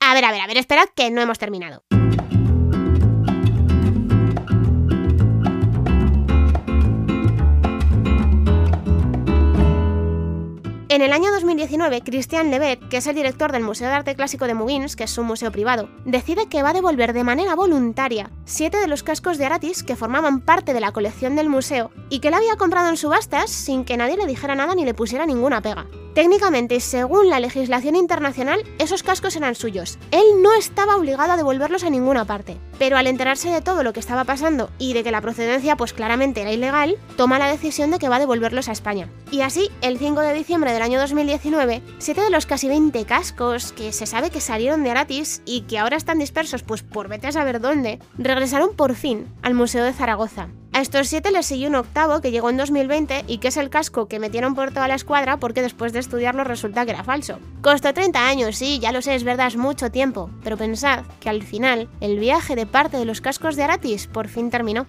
A 0.00 0.14
ver, 0.14 0.24
a 0.24 0.32
ver, 0.32 0.40
a 0.40 0.46
ver, 0.46 0.56
esperad 0.56 0.86
que 0.94 1.10
no 1.10 1.20
hemos 1.20 1.38
terminado. 1.38 1.82
En 10.94 11.02
el 11.02 11.12
año 11.12 11.32
2019, 11.32 12.02
Christian 12.02 12.52
Levet, 12.52 12.88
que 12.88 12.98
es 12.98 13.06
el 13.08 13.16
director 13.16 13.50
del 13.50 13.64
Museo 13.64 13.88
de 13.88 13.94
Arte 13.94 14.14
Clásico 14.14 14.46
de 14.46 14.54
Mugins, 14.54 14.94
que 14.94 15.02
es 15.02 15.18
un 15.18 15.26
museo 15.26 15.50
privado, 15.50 15.88
decide 16.04 16.46
que 16.46 16.62
va 16.62 16.70
a 16.70 16.72
devolver 16.72 17.12
de 17.12 17.24
manera 17.24 17.56
voluntaria 17.56 18.30
siete 18.44 18.78
de 18.78 18.86
los 18.86 19.02
cascos 19.02 19.36
de 19.36 19.44
Aratis 19.44 19.82
que 19.82 19.96
formaban 19.96 20.40
parte 20.40 20.72
de 20.72 20.78
la 20.78 20.92
colección 20.92 21.34
del 21.34 21.48
museo 21.48 21.90
y 22.10 22.20
que 22.20 22.28
él 22.28 22.34
había 22.34 22.54
comprado 22.54 22.90
en 22.90 22.96
subastas 22.96 23.50
sin 23.50 23.84
que 23.84 23.96
nadie 23.96 24.16
le 24.16 24.28
dijera 24.28 24.54
nada 24.54 24.76
ni 24.76 24.84
le 24.84 24.94
pusiera 24.94 25.26
ninguna 25.26 25.60
pega. 25.62 25.88
Técnicamente, 26.14 26.78
según 26.78 27.28
la 27.28 27.40
legislación 27.40 27.96
internacional, 27.96 28.62
esos 28.78 29.02
cascos 29.02 29.34
eran 29.34 29.56
suyos. 29.56 29.98
Él 30.12 30.22
no 30.42 30.52
estaba 30.52 30.94
obligado 30.94 31.32
a 31.32 31.36
devolverlos 31.36 31.82
a 31.82 31.90
ninguna 31.90 32.24
parte. 32.24 32.56
Pero 32.78 32.96
al 32.96 33.08
enterarse 33.08 33.50
de 33.50 33.62
todo 33.62 33.82
lo 33.82 33.92
que 33.92 33.98
estaba 33.98 34.22
pasando 34.22 34.70
y 34.78 34.92
de 34.92 35.02
que 35.02 35.10
la 35.10 35.20
procedencia 35.20 35.76
pues 35.76 35.92
claramente 35.92 36.42
era 36.42 36.52
ilegal, 36.52 36.98
toma 37.16 37.40
la 37.40 37.50
decisión 37.50 37.90
de 37.90 37.98
que 37.98 38.08
va 38.08 38.16
a 38.16 38.20
devolverlos 38.20 38.68
a 38.68 38.72
España. 38.72 39.10
Y 39.34 39.40
así, 39.40 39.68
el 39.80 39.98
5 39.98 40.20
de 40.20 40.32
diciembre 40.32 40.72
del 40.72 40.80
año 40.80 41.00
2019, 41.00 41.82
siete 41.98 42.20
de 42.20 42.30
los 42.30 42.46
casi 42.46 42.68
20 42.68 43.04
cascos 43.04 43.72
que 43.72 43.92
se 43.92 44.06
sabe 44.06 44.30
que 44.30 44.40
salieron 44.40 44.84
de 44.84 44.92
Aratis 44.92 45.42
y 45.44 45.62
que 45.62 45.80
ahora 45.80 45.96
están 45.96 46.20
dispersos 46.20 46.62
pues 46.62 46.84
por 46.84 47.08
vete 47.08 47.26
a 47.26 47.32
saber 47.32 47.60
dónde, 47.60 47.98
regresaron 48.16 48.76
por 48.76 48.94
fin 48.94 49.26
al 49.42 49.54
Museo 49.54 49.82
de 49.82 49.92
Zaragoza. 49.92 50.50
A 50.72 50.80
estos 50.80 51.08
siete 51.08 51.32
les 51.32 51.46
siguió 51.46 51.68
un 51.68 51.74
octavo 51.74 52.20
que 52.20 52.30
llegó 52.30 52.48
en 52.48 52.58
2020 52.58 53.24
y 53.26 53.38
que 53.38 53.48
es 53.48 53.56
el 53.56 53.70
casco 53.70 54.06
que 54.06 54.20
metieron 54.20 54.54
por 54.54 54.70
toda 54.70 54.86
la 54.86 54.94
escuadra 54.94 55.38
porque 55.38 55.62
después 55.62 55.92
de 55.92 55.98
estudiarlo 55.98 56.44
resulta 56.44 56.84
que 56.84 56.92
era 56.92 57.02
falso. 57.02 57.40
Costó 57.60 57.92
30 57.92 58.28
años, 58.28 58.54
sí, 58.54 58.78
ya 58.78 58.92
lo 58.92 59.02
sé, 59.02 59.16
es 59.16 59.24
verdad, 59.24 59.48
es 59.48 59.56
mucho 59.56 59.90
tiempo, 59.90 60.30
pero 60.44 60.56
pensad 60.56 61.02
que 61.18 61.28
al 61.28 61.42
final 61.42 61.88
el 62.00 62.20
viaje 62.20 62.54
de 62.54 62.66
parte 62.66 62.98
de 62.98 63.04
los 63.04 63.20
cascos 63.20 63.56
de 63.56 63.64
Aratis 63.64 64.06
por 64.06 64.28
fin 64.28 64.50
terminó. 64.50 64.86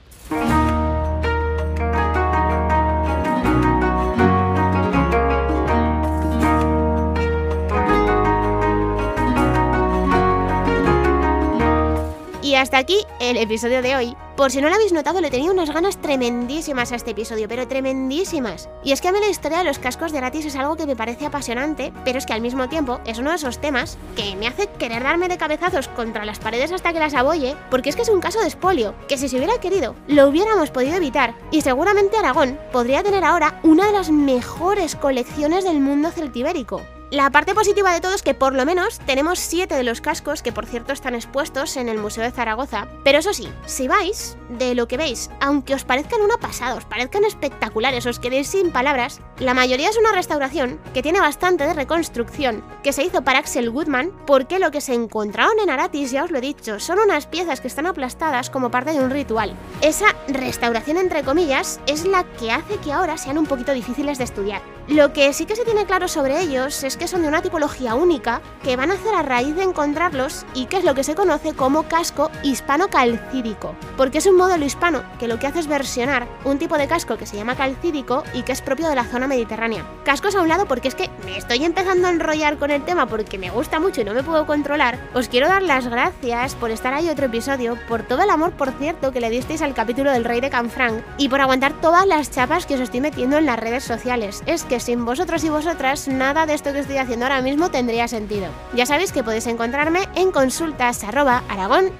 Y 12.55 12.57
hasta 12.57 12.77
aquí 12.77 13.05
el 13.19 13.35
episodio 13.35 13.81
de 13.81 13.97
hoy. 13.97 14.15
Por 14.37 14.49
si 14.49 14.61
no 14.61 14.69
lo 14.69 14.75
habéis 14.75 14.93
notado, 14.93 15.19
le 15.19 15.29
tenía 15.29 15.51
unas 15.51 15.71
ganas 15.71 15.97
tremendísimas 15.97 16.93
a 16.93 16.95
este 16.95 17.11
episodio, 17.11 17.49
pero 17.49 17.67
tremendísimas. 17.67 18.69
Y 18.81 18.93
es 18.93 19.01
que 19.01 19.09
a 19.09 19.11
mí 19.11 19.19
la 19.19 19.27
historia 19.27 19.57
de 19.57 19.65
los 19.65 19.77
cascos 19.77 20.13
de 20.13 20.19
Aratis 20.19 20.45
es 20.45 20.55
algo 20.55 20.77
que 20.77 20.85
me 20.85 20.95
parece 20.95 21.25
apasionante, 21.25 21.91
pero 22.05 22.17
es 22.17 22.25
que 22.25 22.31
al 22.31 22.39
mismo 22.39 22.69
tiempo 22.69 23.01
es 23.05 23.19
uno 23.19 23.31
de 23.31 23.35
esos 23.35 23.59
temas 23.59 23.97
que 24.15 24.37
me 24.37 24.47
hace 24.47 24.67
querer 24.67 25.03
darme 25.03 25.27
de 25.27 25.37
cabezazos 25.37 25.89
contra 25.89 26.23
las 26.23 26.39
paredes 26.39 26.71
hasta 26.71 26.93
que 26.93 26.99
las 26.99 27.13
abolle, 27.13 27.57
porque 27.69 27.89
es 27.89 27.97
que 27.97 28.03
es 28.03 28.09
un 28.09 28.21
caso 28.21 28.39
de 28.39 28.47
espolio, 28.47 28.95
que 29.09 29.17
si 29.17 29.27
se 29.27 29.35
hubiera 29.35 29.59
querido, 29.59 29.93
lo 30.07 30.29
hubiéramos 30.29 30.71
podido 30.71 30.95
evitar. 30.95 31.35
Y 31.51 31.59
seguramente 31.59 32.15
Aragón 32.15 32.57
podría 32.71 33.03
tener 33.03 33.25
ahora 33.25 33.59
una 33.63 33.87
de 33.87 33.91
las 33.91 34.11
mejores 34.11 34.95
colecciones 34.95 35.65
del 35.65 35.81
mundo 35.81 36.09
celtibérico. 36.09 36.81
La 37.11 37.29
parte 37.29 37.53
positiva 37.53 37.93
de 37.93 38.01
todo 38.01 38.15
es 38.15 38.23
que 38.23 38.33
por 38.33 38.55
lo 38.55 38.65
menos 38.65 38.97
tenemos 39.05 39.37
7 39.37 39.75
de 39.75 39.83
los 39.83 40.01
cascos 40.01 40.41
que 40.41 40.51
por 40.51 40.65
cierto 40.65 40.91
están 40.91 41.13
expuestos 41.13 41.77
en 41.77 41.87
el 41.87 41.99
Museo 41.99 42.23
de 42.23 42.31
Zaragoza, 42.31 42.87
pero 43.03 43.19
eso 43.19 43.31
sí, 43.31 43.47
si 43.67 43.87
vais, 43.87 44.37
de 44.49 44.73
lo 44.73 44.87
que 44.87 44.97
veis, 44.97 45.29
aunque 45.39 45.75
os 45.75 45.83
parezcan 45.83 46.21
una 46.21 46.37
pasada, 46.37 46.73
os 46.73 46.85
parezcan 46.85 47.23
espectaculares, 47.23 48.07
os 48.07 48.19
quedéis 48.19 48.47
sin 48.47 48.71
palabras, 48.71 49.21
la 49.37 49.53
mayoría 49.53 49.89
es 49.89 49.97
una 49.97 50.13
restauración 50.13 50.79
que 50.95 51.03
tiene 51.03 51.19
bastante 51.19 51.67
de 51.67 51.75
reconstrucción, 51.75 52.63
que 52.83 52.91
se 52.91 53.03
hizo 53.03 53.23
para 53.23 53.39
Axel 53.39 53.69
Goodman, 53.69 54.11
porque 54.25 54.57
lo 54.57 54.71
que 54.71 54.81
se 54.81 54.95
encontraron 54.95 55.59
en 55.59 55.69
Aratis, 55.69 56.09
ya 56.09 56.23
os 56.23 56.31
lo 56.31 56.39
he 56.39 56.41
dicho, 56.41 56.79
son 56.79 56.97
unas 56.97 57.27
piezas 57.27 57.61
que 57.61 57.67
están 57.67 57.85
aplastadas 57.85 58.49
como 58.49 58.71
parte 58.71 58.93
de 58.93 58.99
un 58.99 59.11
ritual. 59.11 59.55
Esa 59.81 60.07
restauración 60.27 60.97
entre 60.97 61.23
comillas 61.23 61.79
es 61.85 62.05
la 62.05 62.23
que 62.23 62.51
hace 62.51 62.77
que 62.77 62.91
ahora 62.91 63.17
sean 63.17 63.37
un 63.37 63.45
poquito 63.45 63.73
difíciles 63.73 64.17
de 64.17 64.23
estudiar. 64.23 64.61
Lo 64.87 65.13
que 65.13 65.33
sí 65.33 65.47
que 65.47 65.55
se 65.55 65.65
tiene 65.65 65.87
claro 65.87 66.07
sobre 66.07 66.39
ellos 66.41 66.83
es 66.83 66.95
que 66.95 67.04
son 67.07 67.21
de 67.21 67.27
una 67.27 67.41
tipología 67.41 67.95
única 67.95 68.41
que 68.63 68.75
van 68.75 68.91
a 68.91 68.95
hacer 68.95 69.13
a 69.13 69.21
raíz 69.21 69.55
de 69.55 69.63
encontrarlos 69.63 70.45
y 70.53 70.65
que 70.65 70.77
es 70.77 70.83
lo 70.83 70.95
que 70.95 71.03
se 71.03 71.15
conoce 71.15 71.53
como 71.53 71.83
casco 71.83 72.31
hispano-calcídico, 72.43 73.75
porque 73.97 74.19
es 74.19 74.25
un 74.25 74.37
modelo 74.37 74.65
hispano 74.65 75.03
que 75.19 75.27
lo 75.27 75.39
que 75.39 75.47
hace 75.47 75.59
es 75.59 75.67
versionar 75.67 76.27
un 76.43 76.57
tipo 76.57 76.77
de 76.77 76.87
casco 76.87 77.17
que 77.17 77.25
se 77.25 77.35
llama 77.35 77.55
calcídico 77.55 78.23
y 78.33 78.43
que 78.43 78.51
es 78.51 78.61
propio 78.61 78.87
de 78.87 78.95
la 78.95 79.03
zona 79.03 79.27
mediterránea. 79.27 79.85
Cascos 80.03 80.35
a 80.35 80.41
un 80.41 80.49
lado 80.49 80.65
porque 80.65 80.87
es 80.87 80.95
que 80.95 81.09
me 81.25 81.37
estoy 81.37 81.63
empezando 81.63 82.07
a 82.07 82.11
enrollar 82.11 82.57
con 82.57 82.71
el 82.71 82.83
tema 82.83 83.05
porque 83.07 83.37
me 83.37 83.49
gusta 83.49 83.79
mucho 83.79 84.01
y 84.01 84.05
no 84.05 84.13
me 84.13 84.23
puedo 84.23 84.45
controlar. 84.45 84.99
Os 85.13 85.27
quiero 85.27 85.47
dar 85.47 85.63
las 85.63 85.87
gracias 85.87 86.55
por 86.55 86.71
estar 86.71 86.93
ahí 86.93 87.09
otro 87.09 87.25
episodio, 87.25 87.77
por 87.87 88.03
todo 88.03 88.23
el 88.23 88.29
amor, 88.29 88.51
por 88.51 88.71
cierto, 88.71 89.11
que 89.11 89.21
le 89.21 89.29
disteis 89.29 89.61
al 89.61 89.73
capítulo 89.73 90.11
del 90.11 90.25
Rey 90.25 90.41
de 90.41 90.49
Canfranc 90.49 91.03
y 91.17 91.29
por 91.29 91.41
aguantar 91.41 91.73
todas 91.81 92.07
las 92.07 92.31
chapas 92.31 92.65
que 92.65 92.75
os 92.75 92.81
estoy 92.81 93.01
metiendo 93.01 93.37
en 93.37 93.45
las 93.45 93.59
redes 93.59 93.83
sociales. 93.83 94.43
Es 94.45 94.63
que 94.63 94.79
sin 94.79 95.05
vosotros 95.05 95.43
y 95.43 95.49
vosotras 95.49 96.07
nada 96.07 96.45
de 96.45 96.53
esto 96.53 96.73
que 96.73 96.79
estoy 96.85 96.97
haciendo 96.99 97.25
ahora 97.25 97.41
mismo 97.41 97.71
tendría 97.71 98.07
sentido. 98.07 98.47
Ya 98.75 98.85
sabéis 98.85 99.11
que 99.11 99.23
podéis 99.23 99.47
encontrarme 99.47 100.01
en 100.15 100.31
consultas 100.31 101.03
aragón 101.03 101.91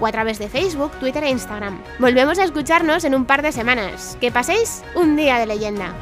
o 0.00 0.06
a 0.06 0.12
través 0.12 0.38
de 0.38 0.48
Facebook, 0.48 0.92
Twitter 0.98 1.22
e 1.24 1.30
Instagram. 1.30 1.78
Volvemos 1.98 2.38
a 2.38 2.44
escucharnos 2.44 3.04
en 3.04 3.14
un 3.14 3.26
par 3.26 3.42
de 3.42 3.52
semanas. 3.52 4.16
Que 4.20 4.32
paséis 4.32 4.82
un 4.94 5.16
día 5.16 5.38
de 5.38 5.46
leyenda. 5.46 5.92